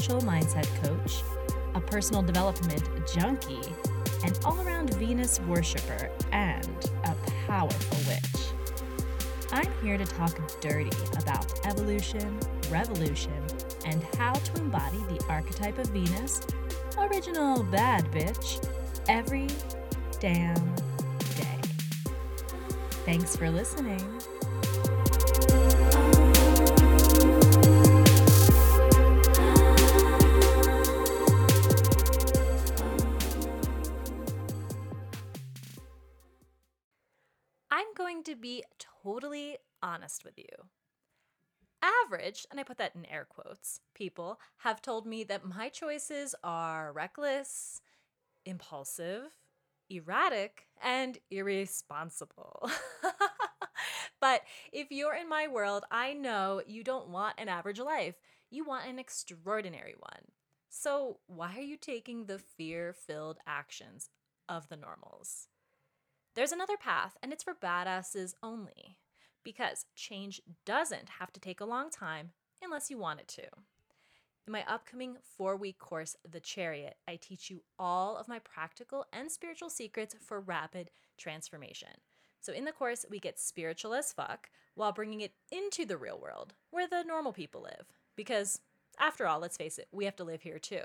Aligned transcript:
spiritual 0.00 0.26
mindset 0.26 0.66
coach, 0.82 1.22
a 1.74 1.80
personal 1.80 2.22
development 2.22 2.82
junkie, 3.14 3.60
an 4.24 4.32
all 4.46 4.58
around 4.62 4.94
Venus 4.94 5.40
worshiper, 5.40 6.10
and 6.32 6.88
a 7.04 7.14
powerful 7.46 7.98
witch. 8.08 8.46
I'm 9.52 9.70
here 9.82 9.98
to 9.98 10.06
talk 10.06 10.38
dirty 10.62 10.90
about 11.18 11.66
evolution, 11.66 12.40
revolution, 12.70 13.44
and 13.84 14.02
how 14.16 14.32
to 14.32 14.60
embody 14.62 14.96
the 15.10 15.22
archetype 15.28 15.76
of 15.76 15.88
Venus, 15.88 16.46
original 16.96 17.62
bad 17.64 18.10
bitch, 18.10 18.66
every 19.06 19.48
damn 20.18 20.74
day. 21.36 21.58
Thanks 23.04 23.36
for 23.36 23.50
listening. 23.50 24.19
Average, 42.10 42.44
and 42.50 42.58
I 42.58 42.64
put 42.64 42.78
that 42.78 42.96
in 42.96 43.06
air 43.06 43.24
quotes, 43.24 43.78
people 43.94 44.40
have 44.58 44.82
told 44.82 45.06
me 45.06 45.22
that 45.24 45.44
my 45.44 45.68
choices 45.68 46.34
are 46.42 46.92
reckless, 46.92 47.80
impulsive, 48.44 49.30
erratic, 49.88 50.66
and 50.82 51.18
irresponsible. 51.30 52.68
but 54.20 54.42
if 54.72 54.90
you're 54.90 55.14
in 55.14 55.28
my 55.28 55.46
world, 55.46 55.84
I 55.88 56.12
know 56.12 56.62
you 56.66 56.82
don't 56.82 57.10
want 57.10 57.36
an 57.38 57.48
average 57.48 57.78
life. 57.78 58.16
You 58.50 58.64
want 58.64 58.88
an 58.88 58.98
extraordinary 58.98 59.94
one. 59.96 60.32
So, 60.68 61.20
why 61.28 61.56
are 61.56 61.62
you 61.62 61.76
taking 61.76 62.26
the 62.26 62.40
fear 62.40 62.92
filled 62.92 63.38
actions 63.46 64.10
of 64.48 64.68
the 64.68 64.76
normals? 64.76 65.46
There's 66.34 66.52
another 66.52 66.76
path, 66.76 67.16
and 67.22 67.32
it's 67.32 67.44
for 67.44 67.54
badasses 67.54 68.34
only, 68.42 68.98
because 69.44 69.86
change 69.94 70.40
doesn't 70.64 71.08
have 71.18 71.32
to 71.32 71.40
take 71.40 71.60
a 71.60 71.64
long 71.66 71.90
time 71.90 72.30
unless 72.62 72.90
you 72.90 72.98
want 72.98 73.20
it 73.20 73.28
to. 73.28 73.42
In 74.46 74.52
my 74.52 74.64
upcoming 74.66 75.16
four 75.36 75.56
week 75.56 75.78
course, 75.78 76.16
The 76.28 76.40
Chariot, 76.40 76.96
I 77.06 77.16
teach 77.16 77.50
you 77.50 77.62
all 77.78 78.16
of 78.16 78.28
my 78.28 78.38
practical 78.38 79.06
and 79.12 79.30
spiritual 79.30 79.70
secrets 79.70 80.14
for 80.20 80.40
rapid 80.40 80.90
transformation. 81.18 81.90
So, 82.40 82.52
in 82.52 82.64
the 82.64 82.72
course, 82.72 83.04
we 83.08 83.20
get 83.20 83.38
spiritual 83.38 83.94
as 83.94 84.12
fuck 84.12 84.48
while 84.74 84.92
bringing 84.92 85.20
it 85.20 85.34
into 85.52 85.84
the 85.84 85.98
real 85.98 86.18
world 86.18 86.54
where 86.70 86.88
the 86.88 87.04
normal 87.04 87.32
people 87.32 87.62
live. 87.62 87.86
Because, 88.16 88.60
after 88.98 89.26
all, 89.26 89.40
let's 89.40 89.58
face 89.58 89.78
it, 89.78 89.88
we 89.92 90.06
have 90.06 90.16
to 90.16 90.24
live 90.24 90.42
here 90.42 90.58
too. 90.58 90.82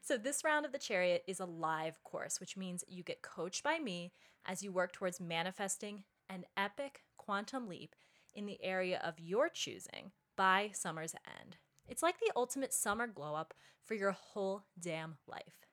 So, 0.00 0.16
this 0.16 0.44
round 0.44 0.64
of 0.64 0.72
the 0.72 0.78
chariot 0.78 1.24
is 1.26 1.40
a 1.40 1.46
live 1.46 2.02
course, 2.04 2.38
which 2.38 2.56
means 2.56 2.84
you 2.86 3.02
get 3.02 3.22
coached 3.22 3.64
by 3.64 3.78
me 3.80 4.12
as 4.46 4.62
you 4.62 4.70
work 4.70 4.92
towards 4.92 5.20
manifesting 5.20 6.04
an 6.28 6.44
epic 6.56 7.02
quantum 7.24 7.68
leap 7.68 7.94
in 8.34 8.46
the 8.46 8.62
area 8.62 9.00
of 9.04 9.20
your 9.20 9.48
choosing 9.48 10.12
by 10.36 10.70
summer's 10.72 11.14
end. 11.40 11.56
It's 11.88 12.02
like 12.02 12.18
the 12.18 12.32
ultimate 12.36 12.72
summer 12.72 13.06
glow 13.06 13.34
up 13.34 13.54
for 13.84 13.94
your 13.94 14.12
whole 14.12 14.64
damn 14.80 15.16
life. 15.26 15.66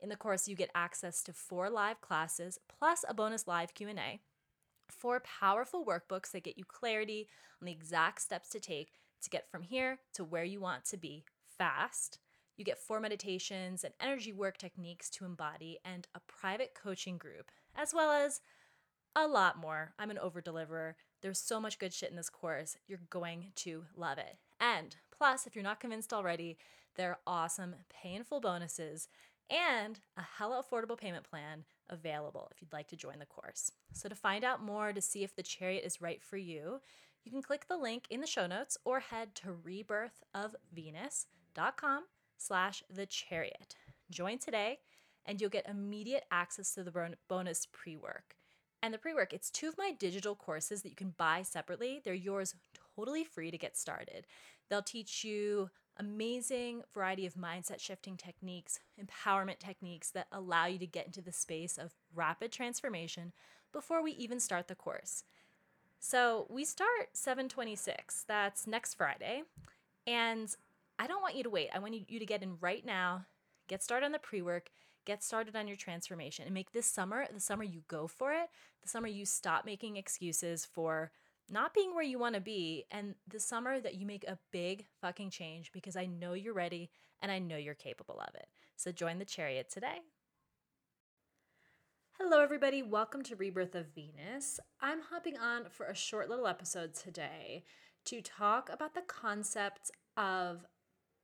In 0.00 0.08
the 0.08 0.16
course, 0.16 0.46
you 0.46 0.54
get 0.54 0.70
access 0.74 1.22
to 1.24 1.32
four 1.32 1.70
live 1.70 2.00
classes 2.00 2.58
plus 2.68 3.04
a 3.08 3.14
bonus 3.14 3.46
live 3.46 3.74
Q&A, 3.74 4.20
four 4.88 5.20
powerful 5.20 5.84
workbooks 5.84 6.30
that 6.32 6.44
get 6.44 6.58
you 6.58 6.64
clarity 6.64 7.28
on 7.60 7.66
the 7.66 7.72
exact 7.72 8.20
steps 8.20 8.48
to 8.50 8.60
take 8.60 8.92
to 9.22 9.30
get 9.30 9.50
from 9.50 9.62
here 9.62 9.98
to 10.14 10.24
where 10.24 10.44
you 10.44 10.60
want 10.60 10.84
to 10.86 10.96
be 10.96 11.24
fast. 11.58 12.18
You 12.56 12.64
get 12.64 12.78
four 12.78 13.00
meditations 13.00 13.84
and 13.84 13.92
energy 14.00 14.32
work 14.32 14.58
techniques 14.58 15.10
to 15.10 15.24
embody 15.24 15.78
and 15.84 16.06
a 16.14 16.20
private 16.20 16.72
coaching 16.80 17.18
group, 17.18 17.50
as 17.74 17.92
well 17.92 18.10
as 18.10 18.40
a 19.16 19.26
lot 19.26 19.58
more. 19.58 19.94
I'm 19.98 20.10
an 20.10 20.18
over 20.18 20.40
deliverer. 20.40 20.94
There's 21.22 21.40
so 21.40 21.58
much 21.58 21.78
good 21.78 21.94
shit 21.94 22.10
in 22.10 22.16
this 22.16 22.28
course. 22.28 22.76
You're 22.86 23.00
going 23.10 23.52
to 23.56 23.84
love 23.96 24.18
it. 24.18 24.36
And 24.60 24.94
plus, 25.16 25.46
if 25.46 25.56
you're 25.56 25.64
not 25.64 25.80
convinced 25.80 26.12
already, 26.12 26.58
there 26.96 27.10
are 27.10 27.18
awesome 27.26 27.74
painful 27.90 28.40
bonuses 28.40 29.08
and 29.48 30.00
a 30.16 30.22
hella 30.38 30.62
affordable 30.62 30.98
payment 30.98 31.28
plan 31.28 31.64
available 31.88 32.48
if 32.50 32.60
you'd 32.60 32.72
like 32.72 32.88
to 32.88 32.96
join 32.96 33.18
the 33.18 33.26
course. 33.26 33.70
So 33.92 34.08
to 34.08 34.14
find 34.14 34.44
out 34.44 34.62
more 34.62 34.92
to 34.92 35.00
see 35.00 35.24
if 35.24 35.34
the 35.34 35.42
chariot 35.42 35.84
is 35.84 36.02
right 36.02 36.22
for 36.22 36.36
you, 36.36 36.80
you 37.24 37.32
can 37.32 37.42
click 37.42 37.66
the 37.68 37.76
link 37.76 38.04
in 38.10 38.20
the 38.20 38.26
show 38.26 38.46
notes 38.46 38.78
or 38.84 39.00
head 39.00 39.34
to 39.36 39.56
rebirthofvenus.com 39.66 42.04
slash 42.36 42.82
the 42.90 43.06
chariot. 43.06 43.76
Join 44.10 44.38
today 44.38 44.80
and 45.24 45.40
you'll 45.40 45.50
get 45.50 45.68
immediate 45.68 46.24
access 46.30 46.74
to 46.74 46.84
the 46.84 47.16
bonus 47.28 47.66
pre-work. 47.72 48.36
And 48.86 48.94
the 48.94 48.98
pre-work, 48.98 49.32
it's 49.32 49.50
two 49.50 49.66
of 49.66 49.76
my 49.76 49.90
digital 49.90 50.36
courses 50.36 50.82
that 50.82 50.90
you 50.90 50.94
can 50.94 51.12
buy 51.16 51.42
separately. 51.42 52.00
They're 52.04 52.14
yours 52.14 52.54
totally 52.94 53.24
free 53.24 53.50
to 53.50 53.58
get 53.58 53.76
started. 53.76 54.28
They'll 54.70 54.80
teach 54.80 55.24
you 55.24 55.70
amazing 55.96 56.82
variety 56.94 57.26
of 57.26 57.34
mindset 57.34 57.80
shifting 57.80 58.16
techniques, 58.16 58.78
empowerment 58.96 59.58
techniques 59.58 60.12
that 60.12 60.28
allow 60.30 60.66
you 60.66 60.78
to 60.78 60.86
get 60.86 61.04
into 61.04 61.20
the 61.20 61.32
space 61.32 61.78
of 61.78 61.94
rapid 62.14 62.52
transformation 62.52 63.32
before 63.72 64.04
we 64.04 64.12
even 64.12 64.38
start 64.38 64.68
the 64.68 64.76
course. 64.76 65.24
So, 65.98 66.46
we 66.48 66.64
start 66.64 67.08
726. 67.12 68.24
That's 68.28 68.68
next 68.68 68.94
Friday. 68.94 69.42
And 70.06 70.54
I 70.96 71.08
don't 71.08 71.22
want 71.22 71.34
you 71.34 71.42
to 71.42 71.50
wait. 71.50 71.70
I 71.74 71.80
want 71.80 72.08
you 72.08 72.20
to 72.20 72.24
get 72.26 72.44
in 72.44 72.58
right 72.60 72.86
now, 72.86 73.26
get 73.66 73.82
started 73.82 74.06
on 74.06 74.12
the 74.12 74.20
pre-work, 74.20 74.70
get 75.06 75.22
started 75.22 75.56
on 75.56 75.66
your 75.66 75.76
transformation 75.76 76.44
and 76.44 76.52
make 76.52 76.72
this 76.72 76.86
summer 76.86 77.24
the 77.32 77.40
summer 77.40 77.64
you 77.64 77.82
go 77.88 78.06
for 78.06 78.32
it, 78.32 78.50
the 78.82 78.88
summer 78.88 79.08
you 79.08 79.24
stop 79.24 79.64
making 79.64 79.96
excuses 79.96 80.66
for 80.66 81.10
not 81.48 81.72
being 81.72 81.94
where 81.94 82.04
you 82.04 82.18
want 82.18 82.34
to 82.34 82.40
be, 82.40 82.84
and 82.90 83.14
the 83.28 83.38
summer 83.38 83.78
that 83.80 83.94
you 83.94 84.04
make 84.04 84.24
a 84.24 84.38
big 84.52 84.84
fucking 85.00 85.30
change 85.30 85.70
because 85.72 85.96
I 85.96 86.06
know 86.06 86.34
you're 86.34 86.52
ready 86.52 86.90
and 87.22 87.30
I 87.30 87.38
know 87.38 87.56
you're 87.56 87.74
capable 87.74 88.20
of 88.20 88.34
it. 88.34 88.48
So 88.76 88.90
join 88.90 89.18
the 89.18 89.24
chariot 89.24 89.70
today. 89.70 90.00
Hello, 92.18 92.42
everybody. 92.42 92.82
Welcome 92.82 93.22
to 93.24 93.36
Rebirth 93.36 93.74
of 93.74 93.94
Venus. 93.94 94.58
I'm 94.80 95.02
hopping 95.10 95.38
on 95.38 95.66
for 95.70 95.86
a 95.86 95.94
short 95.94 96.28
little 96.28 96.46
episode 96.46 96.94
today 96.94 97.62
to 98.06 98.20
talk 98.20 98.68
about 98.72 98.94
the 98.94 99.02
concept 99.02 99.90
of 100.16 100.64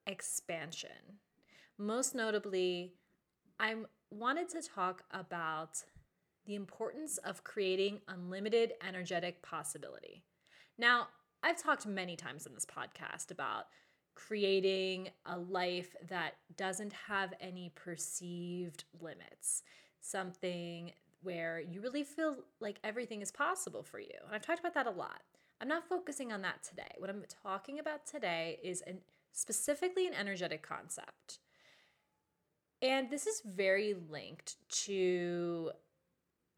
expansion. 0.06 1.18
Most 1.78 2.14
notably, 2.14 2.92
I 3.62 3.76
wanted 4.10 4.48
to 4.50 4.60
talk 4.60 5.04
about 5.12 5.84
the 6.46 6.56
importance 6.56 7.18
of 7.18 7.44
creating 7.44 8.00
unlimited 8.08 8.72
energetic 8.86 9.40
possibility. 9.40 10.24
Now, 10.78 11.06
I've 11.44 11.62
talked 11.62 11.86
many 11.86 12.16
times 12.16 12.44
in 12.44 12.54
this 12.54 12.66
podcast 12.66 13.30
about 13.30 13.66
creating 14.16 15.10
a 15.26 15.38
life 15.38 15.94
that 16.08 16.34
doesn't 16.56 16.92
have 16.92 17.34
any 17.40 17.70
perceived 17.76 18.82
limits, 19.00 19.62
something 20.00 20.90
where 21.22 21.60
you 21.60 21.80
really 21.80 22.02
feel 22.02 22.38
like 22.58 22.80
everything 22.82 23.22
is 23.22 23.30
possible 23.30 23.84
for 23.84 24.00
you. 24.00 24.18
And 24.26 24.34
I've 24.34 24.44
talked 24.44 24.58
about 24.58 24.74
that 24.74 24.88
a 24.88 24.90
lot. 24.90 25.22
I'm 25.60 25.68
not 25.68 25.88
focusing 25.88 26.32
on 26.32 26.42
that 26.42 26.64
today. 26.64 26.96
What 26.98 27.10
I'm 27.10 27.22
talking 27.44 27.78
about 27.78 28.06
today 28.06 28.58
is 28.64 28.82
an, 28.88 28.98
specifically 29.30 30.08
an 30.08 30.14
energetic 30.14 30.66
concept. 30.66 31.38
And 32.82 33.08
this 33.08 33.28
is 33.28 33.40
very 33.46 33.94
linked 34.10 34.56
to 34.86 35.70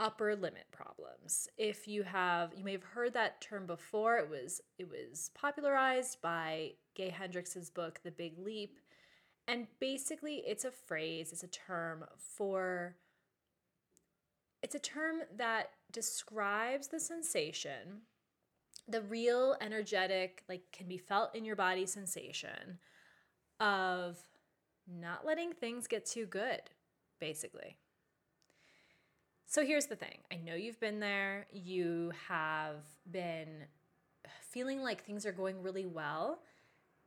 upper 0.01 0.35
limit 0.35 0.65
problems. 0.73 1.49
If 1.59 1.87
you 1.87 2.03
have 2.03 2.53
you 2.57 2.65
may 2.65 2.73
have 2.73 2.83
heard 2.83 3.13
that 3.13 3.41
term 3.43 3.67
before, 3.67 4.17
it 4.17 4.29
was 4.29 4.61
it 4.79 4.89
was 4.89 5.31
popularized 5.35 6.21
by 6.23 6.73
Gay 6.95 7.11
Hendricks' 7.11 7.71
book 7.71 8.01
The 8.03 8.11
Big 8.11 8.39
Leap. 8.39 8.81
And 9.47 9.67
basically 9.79 10.43
it's 10.47 10.65
a 10.65 10.71
phrase, 10.71 11.31
it's 11.31 11.43
a 11.45 11.49
term 11.49 12.05
for 12.19 12.97
it's 14.63 14.75
a 14.75 14.81
term 14.81 15.21
that 15.37 15.73
describes 15.93 16.89
the 16.89 16.99
sensation, 16.99 18.01
the 18.89 19.03
real 19.03 19.57
energetic, 19.61 20.43
like 20.49 20.63
can 20.73 20.89
be 20.89 20.97
felt 20.97 21.37
in 21.37 21.45
your 21.45 21.55
body 21.55 21.85
sensation 21.85 22.79
of 23.61 24.17
not 24.87 25.25
letting 25.25 25.53
things 25.53 25.87
get 25.87 26.07
too 26.07 26.27
good, 26.27 26.63
basically. 27.19 27.77
So 29.47 29.65
here's 29.65 29.87
the 29.87 29.97
thing 29.97 30.19
I 30.33 30.37
know 30.37 30.55
you've 30.55 30.81
been 30.81 31.01
there, 31.01 31.47
you 31.53 32.13
have 32.29 32.83
been 33.11 33.65
feeling 34.41 34.83
like 34.83 35.05
things 35.05 35.27
are 35.27 35.33
going 35.33 35.63
really 35.63 35.87
well, 35.87 36.41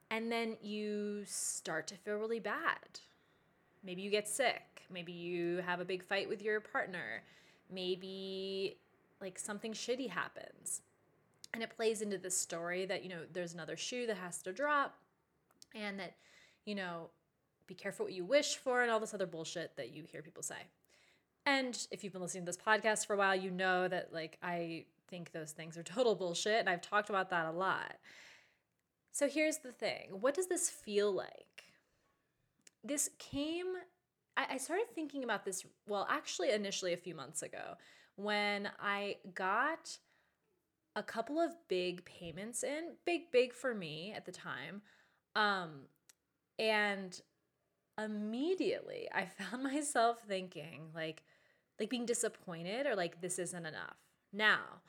and 0.09 0.31
then 0.31 0.57
you 0.61 1.23
start 1.25 1.87
to 1.87 1.95
feel 1.95 2.15
really 2.15 2.39
bad. 2.39 2.99
Maybe 3.83 4.01
you 4.01 4.09
get 4.09 4.27
sick, 4.27 4.83
maybe 4.89 5.11
you 5.11 5.57
have 5.57 5.79
a 5.79 5.85
big 5.85 6.03
fight 6.03 6.29
with 6.29 6.41
your 6.41 6.59
partner, 6.59 7.23
maybe 7.69 8.77
like 9.21 9.37
something 9.37 9.73
shitty 9.73 10.09
happens. 10.09 10.81
And 11.53 11.63
it 11.63 11.75
plays 11.75 12.01
into 12.01 12.17
this 12.17 12.37
story 12.37 12.85
that, 12.85 13.03
you 13.03 13.09
know, 13.09 13.21
there's 13.31 13.53
another 13.53 13.77
shoe 13.77 14.05
that 14.07 14.17
has 14.17 14.41
to 14.43 14.53
drop 14.53 14.95
and 15.73 15.99
that, 15.99 16.13
you 16.65 16.75
know, 16.75 17.09
be 17.67 17.75
careful 17.75 18.05
what 18.05 18.13
you 18.13 18.25
wish 18.25 18.57
for 18.57 18.81
and 18.81 18.91
all 18.91 18.99
this 18.99 19.13
other 19.13 19.25
bullshit 19.25 19.75
that 19.77 19.91
you 19.91 20.03
hear 20.03 20.21
people 20.21 20.43
say. 20.43 20.55
And 21.45 21.87
if 21.91 22.03
you've 22.03 22.13
been 22.13 22.21
listening 22.21 22.43
to 22.43 22.49
this 22.51 22.57
podcast 22.57 23.05
for 23.07 23.13
a 23.13 23.17
while, 23.17 23.35
you 23.35 23.51
know 23.51 23.87
that 23.87 24.13
like 24.13 24.37
I 24.41 24.85
think 25.07 25.31
those 25.31 25.51
things 25.51 25.77
are 25.77 25.83
total 25.83 26.15
bullshit 26.15 26.59
and 26.59 26.69
I've 26.69 26.81
talked 26.81 27.09
about 27.09 27.29
that 27.29 27.45
a 27.45 27.51
lot. 27.51 27.95
So 29.11 29.27
here's 29.27 29.57
the 29.57 29.71
thing. 29.71 30.09
What 30.11 30.33
does 30.35 30.47
this 30.47 30.69
feel 30.69 31.11
like? 31.11 31.63
This 32.83 33.09
came 33.17 33.75
I, 34.37 34.57
started 34.57 34.85
thinking 34.93 35.23
about 35.23 35.43
this, 35.43 35.65
well, 35.87 36.07
actually, 36.09 36.51
initially 36.51 36.93
a 36.93 36.97
few 36.97 37.15
months 37.15 37.41
ago 37.41 37.75
when 38.15 38.69
I 38.79 39.17
got 39.33 39.97
a 40.95 41.03
couple 41.03 41.39
of 41.39 41.51
big 41.67 42.05
payments 42.05 42.63
in, 42.63 42.95
big, 43.05 43.31
big 43.31 43.53
for 43.53 43.73
me 43.73 44.13
at 44.15 44.25
the 44.25 44.31
time. 44.31 44.81
Um, 45.35 45.81
and 46.59 47.19
immediately 47.97 49.07
I 49.13 49.25
found 49.39 49.63
myself 49.63 50.23
thinking, 50.27 50.89
like, 50.93 51.23
like 51.79 51.89
being 51.89 52.05
disappointed 52.05 52.85
or 52.85 52.95
like 52.95 53.21
this 53.21 53.39
isn't 53.39 53.65
enough. 53.65 53.97
Now, 54.33 54.81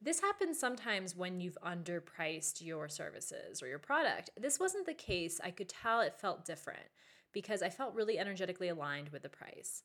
this 0.00 0.20
happens 0.20 0.58
sometimes 0.58 1.16
when 1.16 1.40
you've 1.40 1.58
underpriced 1.64 2.64
your 2.64 2.88
services 2.88 3.62
or 3.62 3.66
your 3.66 3.78
product. 3.78 4.30
This 4.36 4.60
wasn't 4.60 4.86
the 4.86 4.94
case. 4.94 5.40
I 5.42 5.50
could 5.50 5.68
tell 5.68 6.00
it 6.00 6.20
felt 6.20 6.44
different 6.44 6.88
because 7.32 7.62
I 7.62 7.70
felt 7.70 7.94
really 7.94 8.18
energetically 8.18 8.68
aligned 8.68 9.08
with 9.08 9.22
the 9.22 9.28
price. 9.28 9.82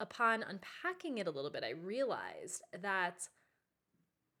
Upon 0.00 0.42
unpacking 0.42 1.18
it 1.18 1.26
a 1.26 1.30
little 1.30 1.50
bit, 1.50 1.64
I 1.64 1.70
realized 1.70 2.62
that 2.80 3.28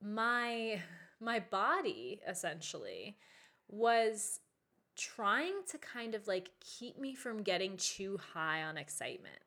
my 0.02 0.80
my 1.20 1.38
body 1.38 2.20
essentially 2.28 3.16
was 3.68 4.40
trying 4.96 5.54
to 5.68 5.78
kind 5.78 6.14
of 6.14 6.26
like 6.26 6.50
keep 6.60 6.98
me 6.98 7.14
from 7.14 7.42
getting 7.42 7.76
too 7.76 8.18
high 8.34 8.62
on 8.62 8.76
excitement. 8.76 9.38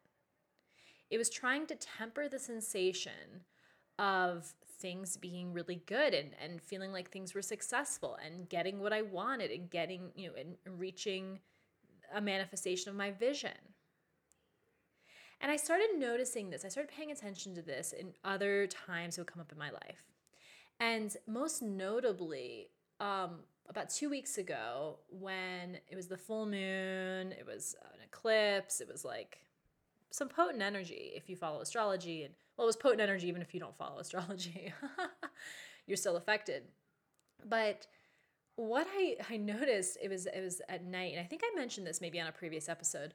It 1.10 1.18
was 1.18 1.30
trying 1.30 1.68
to 1.68 1.76
temper 1.76 2.28
the 2.28 2.40
sensation 2.40 3.44
of 4.00 4.54
things 4.80 5.18
being 5.18 5.54
really 5.54 5.82
good 5.86 6.14
and, 6.14 6.32
and 6.44 6.62
feeling 6.62 6.92
like 6.92 7.10
things 7.10 7.34
were 7.34 7.42
successful 7.42 8.18
and 8.26 8.50
getting 8.50 8.80
what 8.80 8.92
I 8.92 9.04
wanted 9.04 9.52
and 9.52 9.70
getting, 9.70 10.12
you 10.16 10.28
know, 10.28 10.34
and 10.36 10.80
reaching 10.80 11.40
a 12.14 12.22
manifestation 12.22 12.90
of 12.90 12.96
my 12.96 13.12
vision. 13.12 13.52
And 15.42 15.52
I 15.52 15.58
started 15.58 15.90
noticing 15.98 16.50
this. 16.50 16.66
I 16.66 16.70
started 16.70 16.92
paying 16.92 17.12
attention 17.12 17.56
to 17.56 17.62
this 17.62 17.94
in 17.94 18.14
other 18.24 18.68
times 18.68 19.18
it 19.18 19.22
would 19.22 19.28
come 19.28 19.42
up 19.42 19.52
in 19.52 19.58
my 19.58 19.70
life. 19.70 20.04
And 20.80 21.16
most 21.28 21.62
notably, 21.62 22.70
um, 23.00 23.40
about 23.68 23.90
two 23.90 24.10
weeks 24.10 24.38
ago, 24.38 25.00
when 25.10 25.78
it 25.88 25.96
was 25.96 26.08
the 26.08 26.18
full 26.18 26.46
moon, 26.46 27.32
it 27.32 27.46
was 27.46 27.76
an 27.94 28.00
eclipse, 28.04 28.82
it 28.82 28.88
was 28.92 29.04
like 29.04 29.40
some 30.12 30.30
potent 30.30 30.62
energy 30.62 31.12
if 31.16 31.30
you 31.30 31.36
follow 31.36 31.62
astrology. 31.62 32.24
And 32.24 32.34
well, 32.58 32.66
it 32.66 32.70
was 32.70 32.78
potent 32.78 33.02
energy 33.02 33.28
even 33.28 33.42
if 33.42 33.54
you 33.54 33.60
don't 33.60 33.76
follow 33.76 34.00
astrology. 34.00 34.74
You're 35.88 35.98
still 35.98 36.16
affected. 36.16 36.64
But 37.48 37.88
what 38.56 38.88
I, 38.96 39.18
I 39.30 39.38
noticed 39.38 39.98
it 40.02 40.10
was 40.10 40.26
it 40.26 40.42
was 40.42 40.62
at 40.70 40.86
night, 40.86 41.12
and 41.12 41.22
I 41.22 41.26
think 41.26 41.42
I 41.44 41.56
mentioned 41.56 41.86
this 41.86 42.02
maybe 42.02 42.20
on 42.20 42.28
a 42.28 42.32
previous 42.32 42.70
episode. 42.70 43.14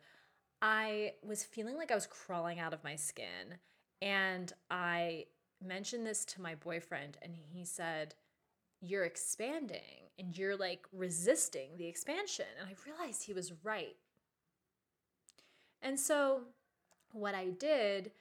I 0.62 1.14
was 1.22 1.42
feeling 1.42 1.76
like 1.76 1.90
I 1.90 1.94
was 1.94 2.06
crawling 2.06 2.58
out 2.58 2.74
of 2.74 2.84
my 2.84 2.96
skin. 2.96 3.58
And 4.02 4.52
I 4.70 5.26
mentioned 5.62 6.06
this 6.06 6.24
to 6.26 6.40
my 6.40 6.54
boyfriend, 6.54 7.18
and 7.22 7.34
he 7.34 7.64
said, 7.64 8.14
You're 8.80 9.04
expanding 9.04 10.08
and 10.18 10.36
you're 10.36 10.56
like 10.56 10.86
resisting 10.92 11.70
the 11.76 11.86
expansion. 11.86 12.46
And 12.58 12.68
I 12.68 12.74
realized 12.88 13.24
he 13.24 13.32
was 13.32 13.52
right. 13.62 13.96
And 15.82 15.98
so, 15.98 16.42
what 17.12 17.34
I 17.34 17.48
did 17.48 18.12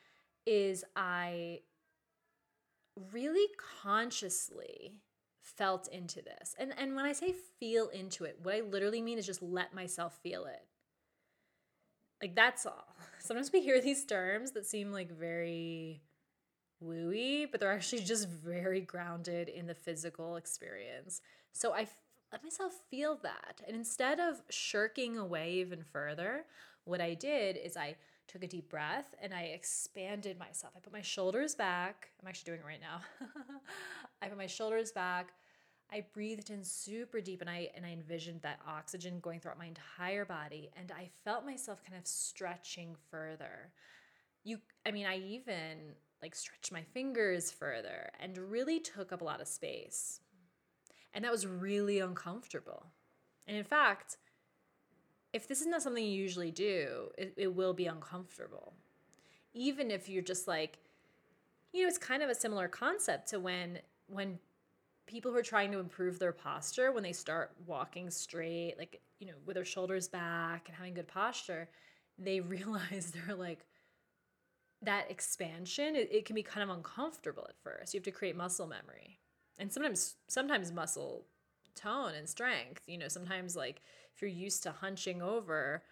is 0.45 0.83
I 0.95 1.59
really 3.11 3.47
consciously 3.81 4.95
felt 5.41 5.87
into 5.87 6.21
this. 6.21 6.55
And 6.57 6.73
and 6.77 6.95
when 6.95 7.05
I 7.05 7.13
say 7.13 7.33
feel 7.59 7.89
into 7.89 8.23
it, 8.23 8.39
what 8.41 8.55
I 8.55 8.61
literally 8.61 9.01
mean 9.01 9.17
is 9.17 9.25
just 9.25 9.41
let 9.41 9.73
myself 9.73 10.17
feel 10.21 10.45
it. 10.45 10.65
Like 12.21 12.35
that's 12.35 12.65
all. 12.65 12.95
Sometimes 13.19 13.51
we 13.51 13.61
hear 13.61 13.81
these 13.81 14.05
terms 14.05 14.51
that 14.51 14.65
seem 14.65 14.91
like 14.91 15.11
very 15.11 16.01
wooey, 16.83 17.49
but 17.49 17.59
they're 17.59 17.71
actually 17.71 18.03
just 18.03 18.27
very 18.27 18.81
grounded 18.81 19.49
in 19.49 19.67
the 19.67 19.73
physical 19.73 20.35
experience. 20.35 21.21
So 21.51 21.73
I 21.73 21.87
let 22.31 22.43
myself 22.43 22.73
feel 22.89 23.17
that. 23.23 23.61
And 23.67 23.75
instead 23.75 24.19
of 24.19 24.41
shirking 24.49 25.17
away 25.17 25.53
even 25.53 25.83
further, 25.83 26.45
what 26.85 27.01
I 27.01 27.13
did 27.13 27.57
is 27.57 27.75
I 27.75 27.95
took 28.27 28.43
a 28.43 28.47
deep 28.47 28.69
breath 28.69 29.15
and 29.21 29.33
I 29.33 29.43
expanded 29.43 30.37
myself. 30.37 30.73
I 30.75 30.79
put 30.79 30.93
my 30.93 31.01
shoulders 31.01 31.55
back. 31.55 32.09
I'm 32.21 32.27
actually 32.27 32.51
doing 32.51 32.59
it 32.59 32.65
right 32.65 32.81
now. 32.81 33.01
I 34.21 34.27
put 34.27 34.37
my 34.37 34.47
shoulders 34.47 34.91
back. 34.91 35.33
I 35.91 36.05
breathed 36.13 36.51
in 36.51 36.63
super 36.63 37.19
deep 37.19 37.41
and 37.41 37.49
I 37.49 37.69
and 37.75 37.83
I 37.83 37.89
envisioned 37.89 38.43
that 38.43 38.59
oxygen 38.67 39.19
going 39.21 39.39
throughout 39.39 39.57
my 39.57 39.65
entire 39.65 40.23
body 40.23 40.69
and 40.77 40.91
I 40.91 41.09
felt 41.23 41.45
myself 41.45 41.83
kind 41.83 41.97
of 41.97 42.05
stretching 42.05 42.95
further. 43.09 43.71
You 44.43 44.59
I 44.85 44.91
mean 44.91 45.05
I 45.05 45.17
even 45.17 45.93
like 46.21 46.35
stretched 46.35 46.71
my 46.71 46.83
fingers 46.83 47.51
further 47.51 48.11
and 48.19 48.37
really 48.37 48.79
took 48.79 49.11
up 49.11 49.21
a 49.21 49.23
lot 49.23 49.41
of 49.41 49.47
space. 49.47 50.19
And 51.13 51.23
that 51.23 51.31
was 51.31 51.47
really 51.47 51.99
uncomfortable. 51.99 52.85
And 53.47 53.57
in 53.57 53.63
fact, 53.63 54.17
if 55.33 55.47
this 55.47 55.61
is 55.61 55.67
not 55.67 55.81
something 55.81 56.03
you 56.03 56.11
usually 56.11 56.51
do, 56.51 57.09
it, 57.17 57.33
it 57.37 57.55
will 57.55 57.73
be 57.73 57.87
uncomfortable. 57.87 58.73
Even 59.53 59.91
if 59.91 60.09
you're 60.09 60.21
just 60.21 60.47
like, 60.47 60.79
you 61.71 61.81
know, 61.81 61.87
it's 61.87 61.97
kind 61.97 62.21
of 62.21 62.29
a 62.29 62.35
similar 62.35 62.67
concept 62.67 63.29
to 63.29 63.39
when 63.39 63.79
when 64.07 64.39
people 65.09 65.31
who 65.31 65.37
are 65.37 65.43
trying 65.43 65.71
to 65.71 65.79
improve 65.79 66.19
their 66.19 66.31
posture 66.31 66.91
when 66.91 67.01
they 67.01 67.11
start 67.11 67.51
walking 67.65 68.11
straight 68.11 68.75
like 68.77 69.01
you 69.19 69.25
know 69.25 69.33
with 69.43 69.55
their 69.55 69.65
shoulders 69.65 70.07
back 70.07 70.67
and 70.67 70.77
having 70.77 70.93
good 70.93 71.07
posture 71.07 71.67
they 72.19 72.39
realize 72.39 73.11
they're 73.11 73.35
like 73.35 73.65
that 74.81 75.11
expansion 75.11 75.95
it, 75.95 76.09
it 76.11 76.25
can 76.25 76.35
be 76.35 76.43
kind 76.43 76.69
of 76.69 76.75
uncomfortable 76.75 77.45
at 77.49 77.55
first. 77.61 77.93
You 77.93 77.99
have 77.99 78.05
to 78.05 78.11
create 78.11 78.35
muscle 78.35 78.67
memory. 78.67 79.19
And 79.57 79.71
sometimes 79.71 80.15
sometimes 80.27 80.71
muscle 80.71 81.25
tone 81.75 82.13
and 82.15 82.27
strength 82.27 82.81
you 82.87 82.97
know 82.97 83.07
sometimes 83.07 83.55
like 83.55 83.81
if 84.13 84.21
you're 84.21 84.29
used 84.29 84.63
to 84.63 84.71
hunching 84.71 85.21
over 85.21 85.83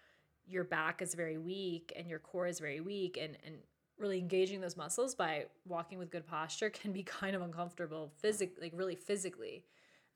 your 0.46 0.64
back 0.64 1.00
is 1.00 1.14
very 1.14 1.38
weak 1.38 1.92
and 1.96 2.08
your 2.08 2.18
core 2.18 2.46
is 2.46 2.58
very 2.58 2.80
weak 2.80 3.18
and 3.20 3.36
and 3.44 3.56
really 3.98 4.18
engaging 4.18 4.60
those 4.60 4.76
muscles 4.76 5.14
by 5.14 5.44
walking 5.66 5.98
with 5.98 6.10
good 6.10 6.26
posture 6.26 6.70
can 6.80 6.92
be 6.92 7.02
kind 7.02 7.34
of 7.34 7.42
uncomfortable 7.42 8.12
physically 8.16 8.62
like 8.62 8.72
really 8.74 8.94
physically 8.94 9.64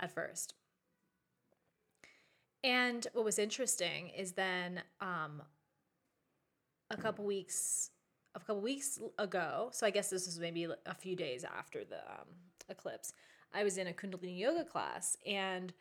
at 0.00 0.10
first. 0.10 0.54
And 2.64 3.06
what 3.12 3.24
was 3.24 3.38
interesting 3.38 4.10
is 4.10 4.32
then 4.32 4.82
um, 5.00 5.42
a 6.90 6.96
couple 6.96 7.24
weeks 7.24 7.90
a 8.34 8.40
couple 8.40 8.60
weeks 8.60 8.98
ago 9.18 9.68
so 9.72 9.86
i 9.86 9.90
guess 9.90 10.10
this 10.10 10.26
was 10.26 10.38
maybe 10.38 10.66
a 10.86 10.94
few 10.94 11.16
days 11.16 11.44
after 11.44 11.84
the 11.84 11.98
um, 11.98 12.28
eclipse 12.68 13.12
i 13.54 13.62
was 13.62 13.78
in 13.78 13.86
a 13.86 13.92
kundalini 13.92 14.38
yoga 14.38 14.64
class 14.64 15.16
and 15.26 15.72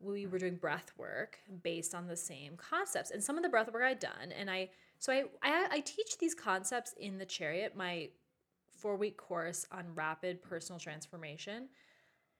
we 0.00 0.26
were 0.26 0.38
doing 0.38 0.56
breath 0.56 0.92
work 0.98 1.38
based 1.62 1.94
on 1.94 2.06
the 2.06 2.16
same 2.16 2.56
concepts 2.56 3.10
and 3.10 3.22
some 3.22 3.36
of 3.36 3.42
the 3.42 3.48
breath 3.48 3.72
work 3.72 3.82
i'd 3.84 3.98
done 3.98 4.32
and 4.38 4.50
i 4.50 4.68
so 5.04 5.12
I, 5.12 5.24
I, 5.42 5.68
I 5.70 5.80
teach 5.80 6.16
these 6.18 6.34
concepts 6.34 6.94
in 6.98 7.18
the 7.18 7.26
chariot, 7.26 7.76
my 7.76 8.08
four 8.70 8.96
week 8.96 9.18
course 9.18 9.66
on 9.70 9.84
rapid 9.94 10.42
personal 10.42 10.78
transformation. 10.78 11.68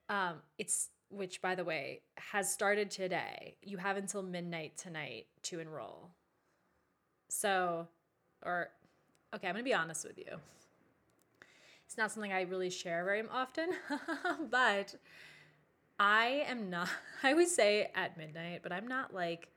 Um, 0.09 0.37
it's 0.57 0.89
which 1.09 1.43
by 1.43 1.53
the 1.53 1.63
way 1.63 2.01
has 2.17 2.51
started 2.51 2.89
today. 2.89 3.57
You 3.61 3.77
have 3.77 3.97
until 3.97 4.23
midnight 4.23 4.77
tonight 4.77 5.27
to 5.43 5.59
enroll. 5.59 6.09
So, 7.29 7.87
or 8.43 8.69
okay, 9.35 9.47
I'm 9.47 9.53
gonna 9.53 9.63
be 9.63 9.73
honest 9.73 10.05
with 10.05 10.17
you. 10.17 10.39
It's 11.85 11.97
not 11.97 12.11
something 12.11 12.33
I 12.33 12.41
really 12.41 12.69
share 12.69 13.03
very 13.05 13.23
often, 13.29 13.69
but 14.49 14.95
I 15.99 16.45
am 16.47 16.69
not. 16.69 16.89
I 17.23 17.33
would 17.33 17.47
say 17.47 17.91
at 17.95 18.17
midnight, 18.17 18.61
but 18.63 18.71
I'm 18.71 18.87
not 18.87 19.13
like 19.13 19.49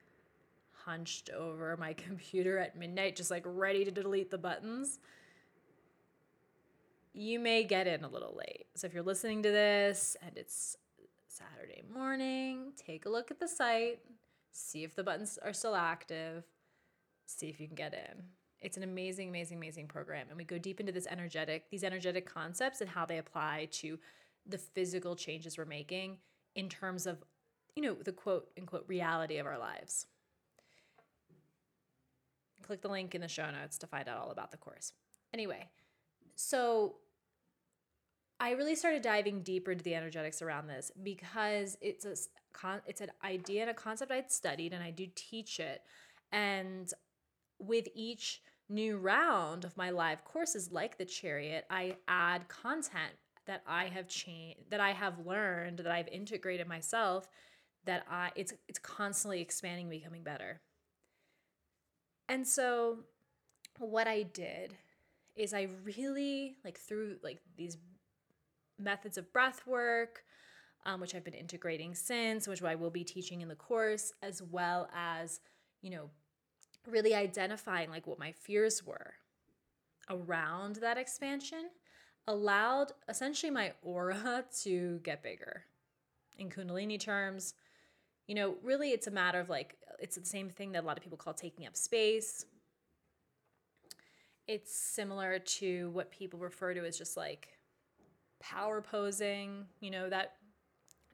hunched 0.84 1.30
over 1.30 1.76
my 1.76 1.92
computer 2.06 2.58
at 2.58 2.76
midnight, 2.76 3.16
just 3.16 3.30
like 3.30 3.44
ready 3.46 3.84
to 3.84 3.90
delete 3.90 4.30
the 4.30 4.38
buttons, 4.38 4.98
you 7.12 7.38
may 7.38 7.64
get 7.64 7.86
in 7.86 8.04
a 8.04 8.08
little 8.08 8.34
late. 8.36 8.66
So 8.74 8.86
if 8.86 8.94
you're 8.94 9.02
listening 9.02 9.42
to 9.42 9.50
this 9.50 10.16
and 10.22 10.36
it's 10.36 10.76
Saturday 11.26 11.82
morning, 11.92 12.72
take 12.76 13.06
a 13.06 13.10
look 13.10 13.30
at 13.30 13.40
the 13.40 13.48
site, 13.48 13.98
see 14.52 14.84
if 14.84 14.94
the 14.94 15.02
buttons 15.02 15.38
are 15.42 15.52
still 15.52 15.74
active, 15.74 16.44
see 17.26 17.48
if 17.48 17.60
you 17.60 17.66
can 17.66 17.76
get 17.76 17.92
in. 17.92 18.37
It's 18.60 18.76
an 18.76 18.82
amazing, 18.82 19.28
amazing, 19.28 19.58
amazing 19.58 19.86
program. 19.86 20.26
And 20.28 20.36
we 20.36 20.44
go 20.44 20.58
deep 20.58 20.80
into 20.80 20.92
this 20.92 21.06
energetic, 21.06 21.70
these 21.70 21.84
energetic 21.84 22.26
concepts 22.26 22.80
and 22.80 22.90
how 22.90 23.06
they 23.06 23.18
apply 23.18 23.68
to 23.72 23.98
the 24.46 24.58
physical 24.58 25.14
changes 25.14 25.56
we're 25.56 25.64
making 25.64 26.18
in 26.54 26.68
terms 26.68 27.06
of, 27.06 27.18
you 27.76 27.82
know, 27.82 27.94
the 27.94 28.12
quote 28.12 28.48
unquote 28.58 28.84
reality 28.88 29.38
of 29.38 29.46
our 29.46 29.58
lives. 29.58 30.06
Click 32.62 32.82
the 32.82 32.88
link 32.88 33.14
in 33.14 33.20
the 33.20 33.28
show 33.28 33.48
notes 33.50 33.78
to 33.78 33.86
find 33.86 34.08
out 34.08 34.18
all 34.18 34.30
about 34.30 34.50
the 34.50 34.56
course. 34.56 34.92
Anyway, 35.32 35.68
so 36.34 36.96
I 38.40 38.50
really 38.52 38.74
started 38.74 39.02
diving 39.02 39.42
deeper 39.42 39.72
into 39.72 39.84
the 39.84 39.94
energetics 39.94 40.42
around 40.42 40.66
this 40.66 40.90
because 41.02 41.78
it's 41.80 42.04
a 42.04 42.16
con- 42.52 42.82
it's 42.86 43.00
an 43.00 43.10
idea 43.24 43.62
and 43.62 43.70
a 43.70 43.74
concept 43.74 44.10
I'd 44.10 44.30
studied 44.32 44.72
and 44.72 44.82
I 44.82 44.90
do 44.90 45.06
teach 45.14 45.60
it. 45.60 45.82
And 46.32 46.92
with 47.58 47.88
each 47.94 48.42
new 48.68 48.98
round 48.98 49.64
of 49.64 49.76
my 49.76 49.90
live 49.90 50.24
courses 50.24 50.70
like 50.70 50.98
the 50.98 51.04
chariot, 51.04 51.64
I 51.70 51.96
add 52.06 52.48
content 52.48 53.14
that 53.46 53.62
I 53.66 53.86
have 53.86 54.08
changed 54.08 54.60
that 54.70 54.80
I 54.80 54.92
have 54.92 55.26
learned 55.26 55.78
that 55.78 55.90
I've 55.90 56.08
integrated 56.08 56.68
myself 56.68 57.28
that 57.86 58.04
I 58.10 58.30
it's 58.36 58.52
it's 58.68 58.78
constantly 58.78 59.40
expanding 59.40 59.88
becoming 59.88 60.22
better. 60.22 60.60
And 62.28 62.46
so 62.46 62.98
what 63.78 64.06
I 64.06 64.22
did 64.22 64.76
is 65.34 65.54
I 65.54 65.68
really 65.84 66.56
like 66.64 66.78
through 66.78 67.16
like 67.22 67.38
these 67.56 67.78
methods 68.78 69.16
of 69.16 69.32
breath 69.32 69.66
work, 69.66 70.24
um, 70.84 71.00
which 71.00 71.14
I've 71.14 71.24
been 71.24 71.32
integrating 71.32 71.94
since, 71.94 72.46
which 72.46 72.62
I 72.62 72.74
will 72.74 72.90
be 72.90 73.04
teaching 73.04 73.40
in 73.40 73.48
the 73.48 73.54
course, 73.54 74.12
as 74.22 74.42
well 74.42 74.88
as, 74.94 75.40
you 75.80 75.90
know, 75.90 76.10
really 76.88 77.14
identifying 77.14 77.90
like 77.90 78.06
what 78.06 78.18
my 78.18 78.32
fears 78.32 78.84
were 78.84 79.14
around 80.10 80.76
that 80.76 80.96
expansion 80.98 81.70
allowed 82.26 82.92
essentially 83.08 83.50
my 83.50 83.72
aura 83.82 84.44
to 84.62 85.00
get 85.02 85.22
bigger. 85.22 85.64
In 86.38 86.48
kundalini 86.50 87.00
terms 87.00 87.54
you 88.28 88.34
know 88.34 88.56
really 88.62 88.92
it's 88.92 89.06
a 89.08 89.10
matter 89.10 89.40
of 89.40 89.48
like 89.48 89.76
it's 89.98 90.16
the 90.16 90.24
same 90.24 90.48
thing 90.50 90.72
that 90.72 90.84
a 90.84 90.86
lot 90.86 90.96
of 90.96 91.02
people 91.02 91.18
call 91.18 91.34
taking 91.34 91.66
up 91.66 91.76
space. 91.76 92.44
It's 94.46 94.74
similar 94.74 95.38
to 95.38 95.90
what 95.90 96.10
people 96.10 96.38
refer 96.38 96.72
to 96.74 96.86
as 96.86 96.96
just 96.96 97.16
like 97.16 97.48
power 98.40 98.80
posing 98.80 99.66
you 99.80 99.90
know 99.90 100.08
that 100.08 100.34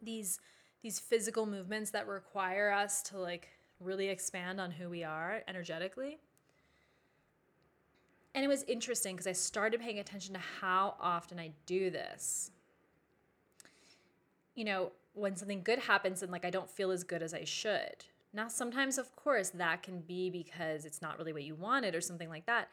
these 0.02 0.38
these 0.82 1.00
physical 1.00 1.46
movements 1.46 1.90
that 1.92 2.06
require 2.06 2.70
us 2.70 3.02
to 3.02 3.18
like 3.18 3.48
really 3.80 4.08
expand 4.08 4.60
on 4.60 4.70
who 4.70 4.88
we 4.88 5.04
are 5.04 5.42
energetically. 5.48 6.18
And 8.34 8.44
it 8.44 8.48
was 8.48 8.64
interesting 8.64 9.14
because 9.14 9.26
i 9.26 9.32
started 9.32 9.80
paying 9.80 9.98
attention 9.98 10.34
to 10.34 10.40
how 10.60 10.96
often 11.00 11.38
i 11.38 11.52
do 11.66 11.90
this. 11.90 12.50
You 14.54 14.64
know 14.64 14.92
when 15.14 15.36
something 15.36 15.62
good 15.62 15.78
happens 15.78 16.22
and 16.22 16.32
like 16.32 16.44
i 16.44 16.50
don't 16.50 16.70
feel 16.70 16.90
as 16.90 17.04
good 17.04 17.22
as 17.22 17.34
i 17.34 17.44
should. 17.44 18.04
Now 18.32 18.48
sometimes 18.48 18.98
of 18.98 19.14
course 19.14 19.50
that 19.50 19.82
can 19.82 20.00
be 20.00 20.30
because 20.30 20.84
it's 20.84 21.02
not 21.02 21.18
really 21.18 21.32
what 21.32 21.44
you 21.44 21.54
wanted 21.54 21.94
or 21.94 22.00
something 22.00 22.28
like 22.28 22.46
that. 22.46 22.68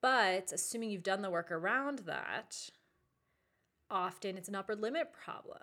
But 0.00 0.52
assuming 0.52 0.90
you've 0.90 1.02
done 1.02 1.22
the 1.22 1.30
work 1.30 1.50
around 1.50 2.00
that 2.00 2.70
often 3.90 4.36
it's 4.36 4.48
an 4.48 4.54
upper 4.54 4.74
limit 4.74 5.12
problem. 5.12 5.62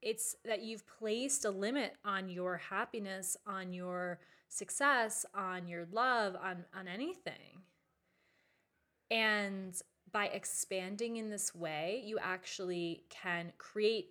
It's 0.00 0.36
that 0.44 0.62
you've 0.62 0.86
placed 0.86 1.44
a 1.44 1.50
limit 1.50 1.96
on 2.04 2.28
your 2.28 2.56
happiness, 2.56 3.36
on 3.46 3.72
your 3.72 4.20
success, 4.48 5.26
on 5.34 5.66
your 5.66 5.86
love, 5.92 6.36
on, 6.36 6.64
on 6.78 6.88
anything. 6.88 7.62
And 9.10 9.74
by 10.12 10.26
expanding 10.26 11.16
in 11.16 11.30
this 11.30 11.54
way, 11.54 12.02
you 12.04 12.18
actually 12.20 13.04
can 13.10 13.52
create 13.58 14.10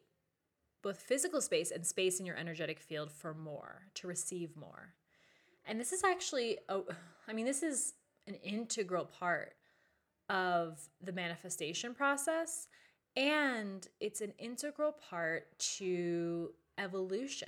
both 0.81 0.99
physical 0.99 1.41
space 1.41 1.71
and 1.71 1.85
space 1.85 2.19
in 2.19 2.25
your 2.25 2.35
energetic 2.35 2.79
field 2.79 3.11
for 3.11 3.33
more, 3.33 3.83
to 3.95 4.07
receive 4.07 4.55
more. 4.55 4.93
And 5.65 5.79
this 5.79 5.91
is 5.91 6.03
actually, 6.03 6.59
oh, 6.69 6.85
I 7.27 7.33
mean, 7.33 7.45
this 7.45 7.63
is 7.63 7.93
an 8.27 8.35
integral 8.35 9.05
part 9.05 9.53
of 10.29 10.79
the 11.01 11.11
manifestation 11.11 11.93
process 11.93 12.67
and 13.17 13.87
it's 13.99 14.21
an 14.21 14.31
integral 14.37 14.91
part 14.91 15.47
to 15.57 16.53
evolution. 16.77 17.47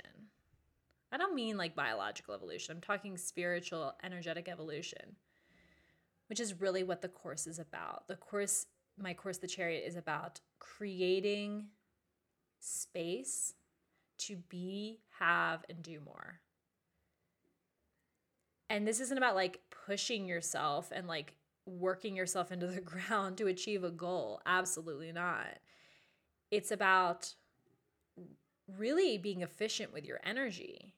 I 1.12 1.16
don't 1.16 1.34
mean 1.34 1.56
like 1.56 1.76
biological 1.76 2.34
evolution, 2.34 2.74
I'm 2.74 2.80
talking 2.82 3.16
spiritual, 3.16 3.94
energetic 4.02 4.48
evolution, 4.48 5.16
which 6.28 6.40
is 6.40 6.60
really 6.60 6.82
what 6.82 7.02
the 7.02 7.08
course 7.08 7.46
is 7.46 7.60
about. 7.60 8.08
The 8.08 8.16
course, 8.16 8.66
my 8.98 9.14
course, 9.14 9.38
The 9.38 9.46
Chariot, 9.46 9.84
is 9.86 9.96
about 9.96 10.40
creating 10.58 11.66
space 12.58 13.54
to 14.18 14.36
be, 14.48 14.98
have, 15.20 15.64
and 15.68 15.82
do 15.82 16.00
more. 16.04 16.40
And 18.68 18.86
this 18.86 19.00
isn't 19.00 19.18
about 19.18 19.36
like 19.36 19.60
pushing 19.86 20.26
yourself 20.26 20.92
and 20.92 21.06
like 21.06 21.34
working 21.66 22.16
yourself 22.16 22.52
into 22.52 22.66
the 22.66 22.80
ground 22.80 23.36
to 23.38 23.46
achieve 23.46 23.84
a 23.84 23.90
goal. 23.90 24.40
Absolutely 24.46 25.12
not. 25.12 25.58
It's 26.50 26.70
about 26.70 27.34
really 28.78 29.18
being 29.18 29.42
efficient 29.42 29.92
with 29.92 30.04
your 30.04 30.20
energy. 30.24 30.94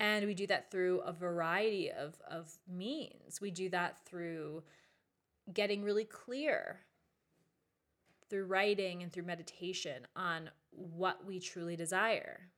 And 0.00 0.26
we 0.26 0.34
do 0.34 0.46
that 0.48 0.70
through 0.70 1.00
a 1.00 1.12
variety 1.12 1.90
of, 1.90 2.20
of 2.28 2.52
means. 2.68 3.40
We 3.40 3.50
do 3.50 3.68
that 3.70 4.04
through 4.04 4.64
getting 5.52 5.82
really 5.82 6.04
clear, 6.04 6.80
through 8.28 8.46
writing 8.46 9.02
and 9.02 9.12
through 9.12 9.24
meditation 9.24 10.06
on 10.16 10.50
what 10.70 11.24
we 11.24 11.38
truly 11.38 11.76
desire 11.76 12.50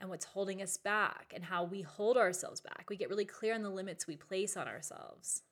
and 0.00 0.08
what's 0.08 0.24
holding 0.24 0.62
us 0.62 0.76
back 0.76 1.32
and 1.34 1.44
how 1.44 1.62
we 1.64 1.82
hold 1.82 2.16
ourselves 2.16 2.60
back. 2.60 2.86
We 2.88 2.96
get 2.96 3.10
really 3.10 3.24
clear 3.24 3.54
on 3.54 3.62
the 3.62 3.70
limits 3.70 4.06
we 4.06 4.16
place 4.16 4.56
on 4.56 4.66
ourselves. 4.66 5.42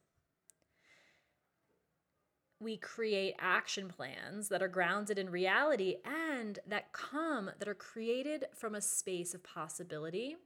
We 2.61 2.77
create 2.77 3.35
action 3.39 3.89
plans 3.89 4.49
that 4.49 4.63
are 4.63 4.69
grounded 4.69 5.19
in 5.19 5.31
reality 5.31 5.97
and 6.05 6.59
that 6.67 6.93
come, 6.93 7.51
that 7.59 7.69
are 7.69 7.75
created 7.75 8.47
from 8.55 8.75
a 8.75 8.81
space 8.81 9.35
of 9.35 9.45
possibility, 9.45 10.37